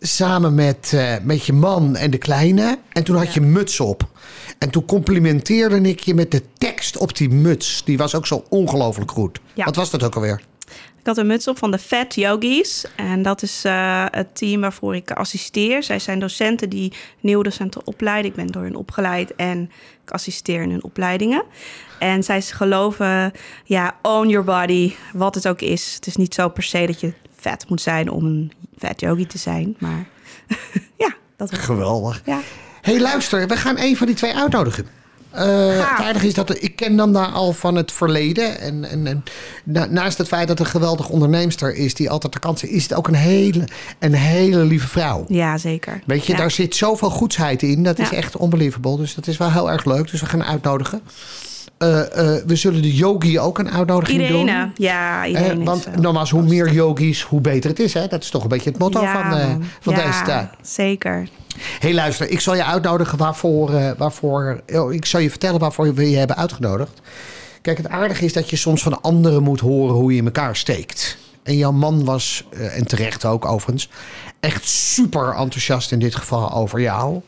Samen 0.00 0.54
met, 0.54 0.90
eh, 0.94 1.14
met 1.22 1.44
je 1.46 1.52
man 1.52 1.96
en 1.96 2.10
de 2.10 2.18
kleine. 2.18 2.78
En 2.92 3.04
toen 3.04 3.16
had 3.16 3.34
je 3.34 3.40
muts 3.40 3.80
op. 3.80 4.08
En 4.58 4.70
toen 4.70 4.84
complimenteerde 4.84 5.80
ik 5.80 6.00
je 6.00 6.14
met 6.14 6.30
de 6.30 6.42
tekst 6.58 6.96
op 6.96 7.16
die 7.16 7.28
muts. 7.30 7.84
Die 7.84 7.98
was 7.98 8.14
ook 8.14 8.26
zo 8.26 8.44
ongelooflijk 8.48 9.10
goed. 9.10 9.40
Wat 9.54 9.76
was 9.76 9.90
dat 9.90 10.02
ook 10.02 10.14
alweer? 10.14 10.42
Ik 11.06 11.14
had 11.14 11.20
een 11.20 11.30
muts 11.30 11.48
op 11.48 11.58
van 11.58 11.70
de 11.70 11.78
Fat 11.78 12.14
Yogis. 12.14 12.84
En 12.96 13.22
dat 13.22 13.42
is 13.42 13.64
eh, 13.64 14.04
het 14.10 14.36
team 14.36 14.60
waarvoor 14.60 14.94
ik 14.94 15.10
assisteer. 15.10 15.82
Zij 15.82 15.98
zijn 15.98 16.18
docenten 16.18 16.68
die 16.68 16.92
nieuwe 17.20 17.44
docenten 17.44 17.86
opleiden. 17.86 18.30
Ik 18.30 18.36
ben 18.36 18.46
door 18.46 18.62
hen 18.62 18.76
opgeleid 18.76 19.34
en 19.34 19.70
ik 20.04 20.10
assisteer 20.10 20.62
in 20.62 20.70
hun 20.70 20.84
opleidingen. 20.84 21.44
En 21.98 22.22
zij 22.22 22.42
geloven, 22.42 23.32
ja, 23.64 23.96
own 24.02 24.28
your 24.28 24.44
body, 24.44 24.94
wat 25.12 25.34
het 25.34 25.48
ook 25.48 25.60
is. 25.60 25.94
Het 25.94 26.06
is 26.06 26.16
niet 26.16 26.34
zo 26.34 26.48
per 26.48 26.62
se 26.62 26.86
dat 26.86 27.00
je 27.00 27.12
vet 27.36 27.68
moet 27.68 27.80
zijn 27.80 28.10
om 28.10 28.24
een 28.24 28.52
fat 28.78 29.00
yogi 29.00 29.26
te 29.26 29.38
zijn. 29.38 29.76
Maar 29.78 30.06
ja, 31.04 31.14
dat 31.36 31.50
was 31.50 31.58
Geweldig. 31.58 32.22
Ja. 32.24 32.40
hey, 32.82 33.00
luister. 33.00 33.48
We 33.48 33.56
gaan 33.56 33.78
een 33.78 33.96
van 33.96 34.06
die 34.06 34.16
twee 34.16 34.34
uitnodigen. 34.34 35.05
Eh, 35.36 35.68
het 35.68 36.04
aardige 36.04 36.26
is 36.26 36.34
dat 36.34 36.62
ik 36.62 36.76
ken 36.76 36.96
dan 36.96 37.12
daar 37.12 37.26
al 37.28 37.52
van 37.52 37.74
het 37.74 37.92
verleden. 37.92 38.60
En, 38.60 38.84
en, 38.90 39.06
en 39.06 39.24
na- 39.64 39.86
naast 39.90 40.18
het 40.18 40.28
feit 40.28 40.48
dat 40.48 40.58
het 40.58 40.66
een 40.66 40.72
geweldig 40.72 41.08
onderneemster 41.08 41.74
is 41.74 41.94
die 41.94 42.10
altijd 42.10 42.32
de 42.32 42.38
kans 42.38 42.60
heeft, 42.60 42.72
is 42.74 42.82
het 42.82 42.94
ook 42.94 43.08
een 43.08 43.14
hele, 43.14 43.64
een 43.98 44.14
hele 44.14 44.64
lieve 44.64 44.88
vrouw. 44.88 45.24
Ja, 45.28 45.58
zeker. 45.58 46.00
Weet 46.06 46.26
je, 46.26 46.32
Ja. 46.32 46.38
daar 46.38 46.50
zit 46.50 46.74
zoveel 46.76 47.10
goedheid 47.10 47.62
in. 47.62 47.82
Dat 47.82 47.98
is 47.98 48.10
echt 48.10 48.40
unbelievable. 48.40 48.96
Dus 48.96 49.14
dat 49.14 49.26
is 49.26 49.36
wel 49.36 49.50
heel 49.52 49.70
erg 49.70 49.84
leuk. 49.84 50.10
Dus 50.10 50.20
we 50.20 50.26
gaan 50.26 50.44
uitnodigen. 50.44 51.00
Eh, 51.78 52.00
eh, 52.00 52.42
we 52.46 52.56
zullen 52.56 52.82
de 52.82 52.94
yogi 52.94 53.38
ook 53.40 53.58
een 53.58 53.70
uitnodiging 53.70 54.28
doen. 54.28 54.38
Iedereen, 54.40 54.72
ja, 54.74 55.22
Eh, 55.24 55.28
iedereen. 55.30 55.64
want 55.64 55.96
nogmaals, 56.00 56.30
hoe 56.30 56.42
meer 56.42 56.72
yogis, 56.72 57.22
hoe 57.22 57.40
beter 57.40 57.70
het 57.70 57.80
is. 57.80 57.94
Hè? 57.94 58.06
Dat 58.06 58.22
is 58.22 58.30
toch 58.30 58.42
een 58.42 58.48
beetje 58.48 58.70
het 58.70 58.78
motto 58.78 59.00
van, 59.00 59.22
eh, 59.22 59.46
man. 59.48 59.64
van 59.80 59.94
Ja, 59.94 60.06
deze 60.06 60.22
tijd. 60.22 60.48
zeker. 60.62 61.28
Hey, 61.78 61.94
luister, 61.94 62.30
ik 62.30 62.40
zal 62.40 62.54
je 62.54 62.64
uitnodigen 62.64 63.18
waarvoor, 63.18 63.74
eh, 63.74 63.90
waarvoor 63.98 64.62
oh, 64.72 64.92
ik 64.92 65.04
zal 65.04 65.20
je 65.20 65.30
vertellen 65.30 65.60
waarvoor 65.60 65.94
we 65.94 66.10
je 66.10 66.16
hebben 66.16 66.36
uitgenodigd. 66.36 67.00
Kijk, 67.62 67.76
het 67.76 67.88
aardige 67.88 68.24
is 68.24 68.32
dat 68.32 68.50
je 68.50 68.56
soms 68.56 68.82
van 68.82 69.02
anderen 69.02 69.42
moet 69.42 69.60
horen 69.60 69.94
hoe 69.94 70.12
je 70.12 70.18
in 70.18 70.24
elkaar 70.24 70.56
steekt. 70.56 71.16
En 71.42 71.56
jouw 71.56 71.72
man 71.72 72.04
was, 72.04 72.44
eh, 72.52 72.76
en 72.76 72.86
terecht 72.86 73.24
ook 73.24 73.44
overigens, 73.44 73.88
echt 74.40 74.68
super 74.68 75.34
enthousiast 75.34 75.92
in 75.92 75.98
dit 75.98 76.14
geval 76.14 76.52
over 76.52 76.80
jou. 76.80 77.20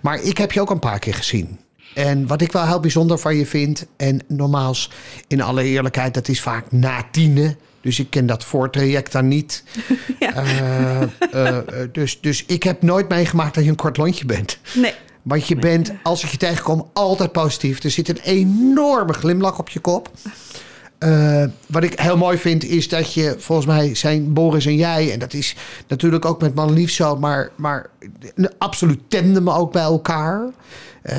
Maar 0.00 0.22
ik 0.22 0.38
heb 0.38 0.52
je 0.52 0.60
ook 0.60 0.70
een 0.70 0.78
paar 0.78 0.98
keer 0.98 1.14
gezien. 1.14 1.58
En 1.94 2.26
wat 2.26 2.40
ik 2.40 2.52
wel 2.52 2.66
heel 2.66 2.80
bijzonder 2.80 3.18
van 3.18 3.36
je 3.36 3.46
vind, 3.46 3.86
en 3.96 4.20
normaals 4.28 4.90
in 5.26 5.40
alle 5.40 5.62
eerlijkheid, 5.62 6.14
dat 6.14 6.28
is 6.28 6.40
vaak 6.40 6.72
na 6.72 7.04
tienen. 7.10 7.56
Dus 7.80 7.98
ik 7.98 8.10
ken 8.10 8.26
dat 8.26 8.44
voortraject 8.44 9.12
dan 9.12 9.28
niet. 9.28 9.62
Ja. 10.18 10.34
Eh, 10.34 11.02
eh, 11.02 11.56
eh, 11.56 11.64
dus, 11.92 12.20
dus 12.20 12.44
ik 12.46 12.62
heb 12.62 12.82
nooit 12.82 13.08
meegemaakt 13.08 13.54
dat 13.54 13.64
je 13.64 13.70
een 13.70 13.76
kort 13.76 13.96
lontje 13.96 14.24
bent. 14.24 14.58
Nee, 14.74 14.92
Want 15.22 15.46
je 15.46 15.56
bent, 15.56 15.92
als 16.02 16.24
ik 16.24 16.30
je 16.30 16.36
tegenkom, 16.36 16.90
altijd 16.92 17.32
positief. 17.32 17.82
Er 17.82 17.90
zit 17.90 18.08
een 18.08 18.20
enorme 18.22 19.12
glimlach 19.12 19.58
op 19.58 19.68
je 19.68 19.80
kop. 19.80 20.10
wat 21.66 21.82
ik 21.82 22.00
heel 22.00 22.16
mooi 22.16 22.38
vind 22.38 22.64
is 22.64 22.88
dat 22.88 23.14
je, 23.14 23.34
volgens 23.38 23.66
mij 23.66 23.94
zijn 23.94 24.32
Boris 24.32 24.66
en 24.66 24.76
jij, 24.76 25.12
en 25.12 25.18
dat 25.18 25.32
is 25.32 25.56
natuurlijk 25.88 26.24
ook 26.24 26.40
met 26.40 26.54
Man 26.54 26.72
Lief 26.72 26.90
zo, 26.90 27.16
maar, 27.16 27.50
maar 27.56 27.86
een 28.34 28.50
absoluut 28.58 29.00
tandem 29.08 29.50
ook 29.50 29.72
bij 29.72 29.82
elkaar. 29.82 30.50
Eh, 31.02 31.16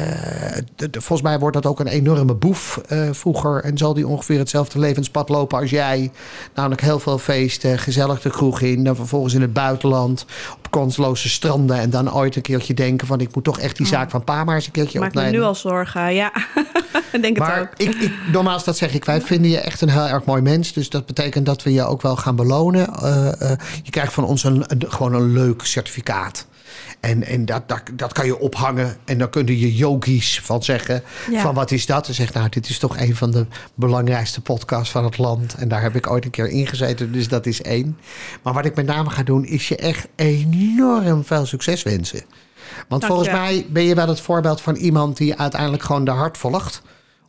de- 0.76 0.90
de- 0.90 1.02
volgens 1.02 1.22
mij 1.30 1.40
wordt 1.40 1.56
dat 1.56 1.66
ook 1.66 1.80
een 1.80 1.88
enorme 1.88 2.34
boef 2.34 2.78
eh, 2.88 3.10
vroeger. 3.12 3.64
En 3.64 3.78
zal 3.78 3.94
die 3.94 4.08
ongeveer 4.08 4.38
hetzelfde 4.40 4.80
levenspad 4.80 5.30
lopen 5.30 5.60
als 5.60 5.70
jij. 5.70 6.12
Namelijk 6.56 6.82
heel 6.82 7.00
veel 7.00 7.18
feesten, 7.18 7.80
gezellig 7.80 8.22
de 8.22 8.30
kroeg 8.30 8.62
in. 8.62 8.84
Dan 8.84 8.96
vervolgens 8.96 9.34
in 9.34 9.42
het 9.42 9.54
buitenland, 9.54 10.26
op 10.58 10.72
kansloze 10.72 11.30
stranden. 11.30 11.78
En 11.80 11.90
dan 11.90 12.14
ooit 12.14 12.36
een 12.36 12.42
keertje 12.42 12.74
denken 12.74 13.08
van... 13.08 13.20
ik 13.20 13.36
moet 13.36 13.44
toch 13.44 13.60
echt 13.60 13.78
die 13.78 13.86
zaak 13.88 14.10
van 14.10 14.24
pa 14.24 14.44
maar 14.44 14.56
eens 14.56 14.66
een 14.66 14.72
keertje. 14.72 15.00
Maak 15.00 15.14
me 15.14 15.20
opnemen. 15.20 15.40
nu 15.40 15.46
al 15.48 15.56
zorgen, 15.56 16.14
ja. 16.14 16.32
Denk 17.12 17.24
het 17.24 17.38
Maar 17.38 17.62
ook. 17.62 17.70
ik, 17.78 17.90
ik, 17.96 18.12
nogmaals, 18.32 18.64
dat 18.64 18.78
zeg 18.78 18.94
ik. 18.94 19.06
Wij 19.06 19.22
vinden 19.22 19.52
je 19.52 19.60
echt 19.60 19.82
een 19.82 19.90
heel 19.90 20.08
erg 20.08 20.24
mooi 20.26 20.42
mens. 20.42 20.74
Dus 20.74 20.90
dat 20.90 21.06
betekent 21.06 21.46
dat 21.46 21.64
we 21.64 21.74
je 21.74 21.84
ook 21.84 22.02
wel 22.02 22.16
gaan 22.16 22.36
belonen. 22.36 22.88
Eh, 22.94 23.52
je 23.84 23.90
krijgt 23.92 24.14
van 24.14 24.24
ons 24.24 24.44
een, 24.44 24.64
een- 24.68 24.84
gewoon 24.88 25.14
een 25.14 25.32
leuk 25.34 25.62
certificaat. 25.66 26.46
En, 27.00 27.24
en 27.24 27.46
dat, 27.46 27.70
dat, 27.70 27.82
dat 27.94 28.14
kan 28.14 28.26
je 28.26 28.40
ophangen. 28.40 28.98
En 29.06 29.18
dan 29.18 29.30
kunnen 29.30 29.58
je 29.60 29.71
yogis 29.76 30.40
van 30.44 30.64
zeggen: 30.64 31.04
Ja. 31.32 31.42
van 31.42 31.54
wat 31.54 31.72
is 31.72 31.86
dat? 31.86 32.08
En 32.08 32.14
zegt, 32.14 32.34
nou, 32.34 32.50
dit 32.50 32.70
is 32.70 32.78
toch 32.80 32.98
een 32.98 33.16
van 33.16 33.32
de 33.32 33.46
belangrijkste 33.76 34.42
podcasts 34.42 34.92
van 34.92 35.04
het 35.04 35.18
land. 35.18 35.54
En 35.54 35.68
daar 35.68 35.82
heb 35.82 35.96
ik 35.96 36.10
ooit 36.10 36.26
een 36.26 36.32
keer 36.32 36.48
ingezeten. 36.50 37.12
Dus 37.12 37.28
dat 37.28 37.46
is 37.46 37.62
één. 37.62 37.98
Maar 38.42 38.54
wat 38.54 38.66
ik 38.66 38.76
met 38.76 38.86
name 38.86 39.10
ga 39.10 39.24
doen, 39.24 39.46
is 39.46 39.68
je 39.68 39.76
echt 39.76 40.08
enorm 40.16 41.26
veel 41.26 41.46
succes 41.46 41.84
wensen. 41.84 42.22
Want 42.88 43.02
Dank 43.02 43.06
volgens 43.14 43.28
je. 43.30 43.34
mij 43.36 43.66
ben 43.70 43.84
je 43.84 43.96
wel 43.96 44.08
het 44.08 44.20
voorbeeld 44.22 44.62
van 44.62 44.76
iemand 44.76 45.18
die 45.18 45.36
uiteindelijk 45.40 45.84
gewoon 45.84 46.06
de 46.06 46.12
hart 46.12 46.38
volgt. 46.38 46.82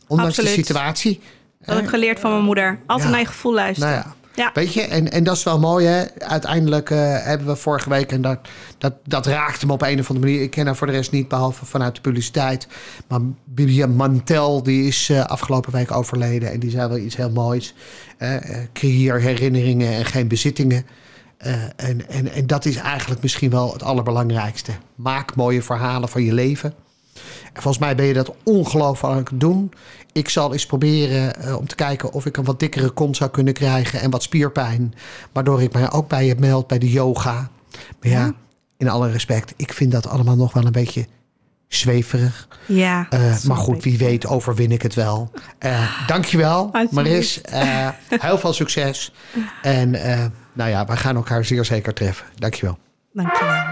Ondanks 0.07 0.37
de 0.37 0.47
situatie. 0.47 1.21
Dat 1.65 1.75
heb 1.75 1.85
ik 1.85 1.91
geleerd 1.91 2.21
van 2.21 2.31
mijn 2.31 2.45
moeder. 2.45 2.79
Altijd 2.87 3.07
Ja. 3.09 3.13
naar 3.15 3.21
je 3.23 3.27
gevoel 3.27 3.55
luisteren. 3.55 3.93
Nou 3.93 4.03
ja. 4.07 4.15
Ja. 4.35 4.51
Weet 4.55 4.75
je, 4.75 4.83
en, 4.83 5.11
en 5.13 5.25
dat 5.25 5.37
is 5.37 5.43
wel 5.43 5.59
mooi, 5.59 5.87
hè? 5.87 6.05
Uiteindelijk 6.19 6.91
eh, 6.91 6.99
hebben 7.25 7.47
we 7.47 7.57
vorige 7.57 7.89
week, 7.89 8.13
en 8.13 8.21
dat, 8.21 8.39
dat, 8.79 8.95
dat 9.05 9.27
raakte 9.27 9.67
me 9.67 9.73
op 9.73 9.83
een 9.83 10.01
of 10.01 10.09
andere 10.09 10.27
manier. 10.27 10.43
Ik 10.43 10.51
ken 10.51 10.67
haar 10.67 10.77
voor 10.77 10.87
de 10.87 10.93
rest 10.93 11.11
niet, 11.11 11.29
behalve 11.29 11.65
vanuit 11.65 11.95
de 11.95 12.01
publiciteit. 12.01 12.67
Maar 13.09 13.21
Bibian 13.45 13.97
Mantel, 13.97 14.63
die 14.63 14.87
is 14.87 15.09
eh, 15.09 15.25
afgelopen 15.25 15.73
week 15.73 15.93
overleden. 15.93 16.53
En 16.53 16.61
die 16.61 16.71
zei 16.71 16.89
wel 16.89 16.99
iets 16.99 17.17
heel 17.17 17.31
moois. 17.31 17.75
Eh, 18.19 18.37
creëer 18.73 19.21
herinneringen 19.21 19.93
en 19.93 20.05
geen 20.05 20.29
bezittingen. 20.29 20.87
En, 21.77 22.09
en, 22.09 22.33
en 22.33 22.47
dat 22.47 22.65
is 22.65 22.77
eigenlijk 22.77 23.23
misschien 23.23 23.51
wel 23.51 23.73
het 23.73 23.83
allerbelangrijkste. 23.83 24.73
Maak 24.95 25.35
mooie 25.35 25.63
verhalen 25.63 26.09
van 26.09 26.23
je 26.23 26.33
leven. 26.33 26.75
En 27.53 27.63
volgens 27.63 27.79
mij 27.79 27.95
ben 27.95 28.07
je 28.07 28.13
dat 28.13 28.33
ongelooflijk 28.43 29.31
doen. 29.35 29.73
Ik 30.13 30.29
zal 30.29 30.53
eens 30.53 30.67
proberen 30.67 31.37
eh, 31.37 31.57
om 31.57 31.67
te 31.67 31.75
kijken 31.75 32.13
of 32.13 32.27
ik 32.27 32.37
een 32.37 32.45
wat 32.45 32.61
dikkere 32.61 32.91
kont 32.91 33.17
zou 33.17 33.31
kunnen 33.31 33.53
krijgen 33.55 34.01
en 34.01 34.11
wat 34.11 34.23
spierpijn. 34.23 34.95
Waardoor 35.33 35.63
ik 35.63 35.73
mij 35.73 35.91
ook 35.91 36.09
bij 36.09 36.27
je 36.27 36.35
meld 36.39 36.67
bij 36.67 36.79
de 36.79 36.91
yoga. 36.91 37.33
Maar 38.01 38.11
ja, 38.11 38.33
in 38.77 38.89
alle 38.89 39.11
respect, 39.11 39.55
ik 39.57 39.73
vind 39.73 39.93
dat 39.93 40.09
allemaal 40.09 40.37
nog 40.37 40.53
wel 40.53 40.65
een 40.67 40.73
beetje 40.73 41.07
zweverig. 41.69 42.49
Ja, 42.67 43.07
Eh, 43.11 43.43
maar 43.43 43.57
goed, 43.57 43.83
wie 43.85 43.99
weet 43.99 44.27
overwin 44.27 44.73
ik 44.73 44.83
het 44.83 44.95
wel. 44.95 45.31
Eh 45.59 46.07
dankjewel. 46.07 46.71
Maris. 46.91 47.41
Heel 48.09 48.39
veel 48.39 48.53
succes. 48.53 49.13
En 49.63 49.91
nou 50.53 50.71
ja, 50.71 50.87
wij 50.87 50.97
gaan 50.97 51.17
elkaar 51.17 51.45
zeer 51.45 51.65
zeker 51.65 51.95
treffen. 51.95 52.27
Dankjewel. 52.39 52.79
Dankjewel. 53.13 53.72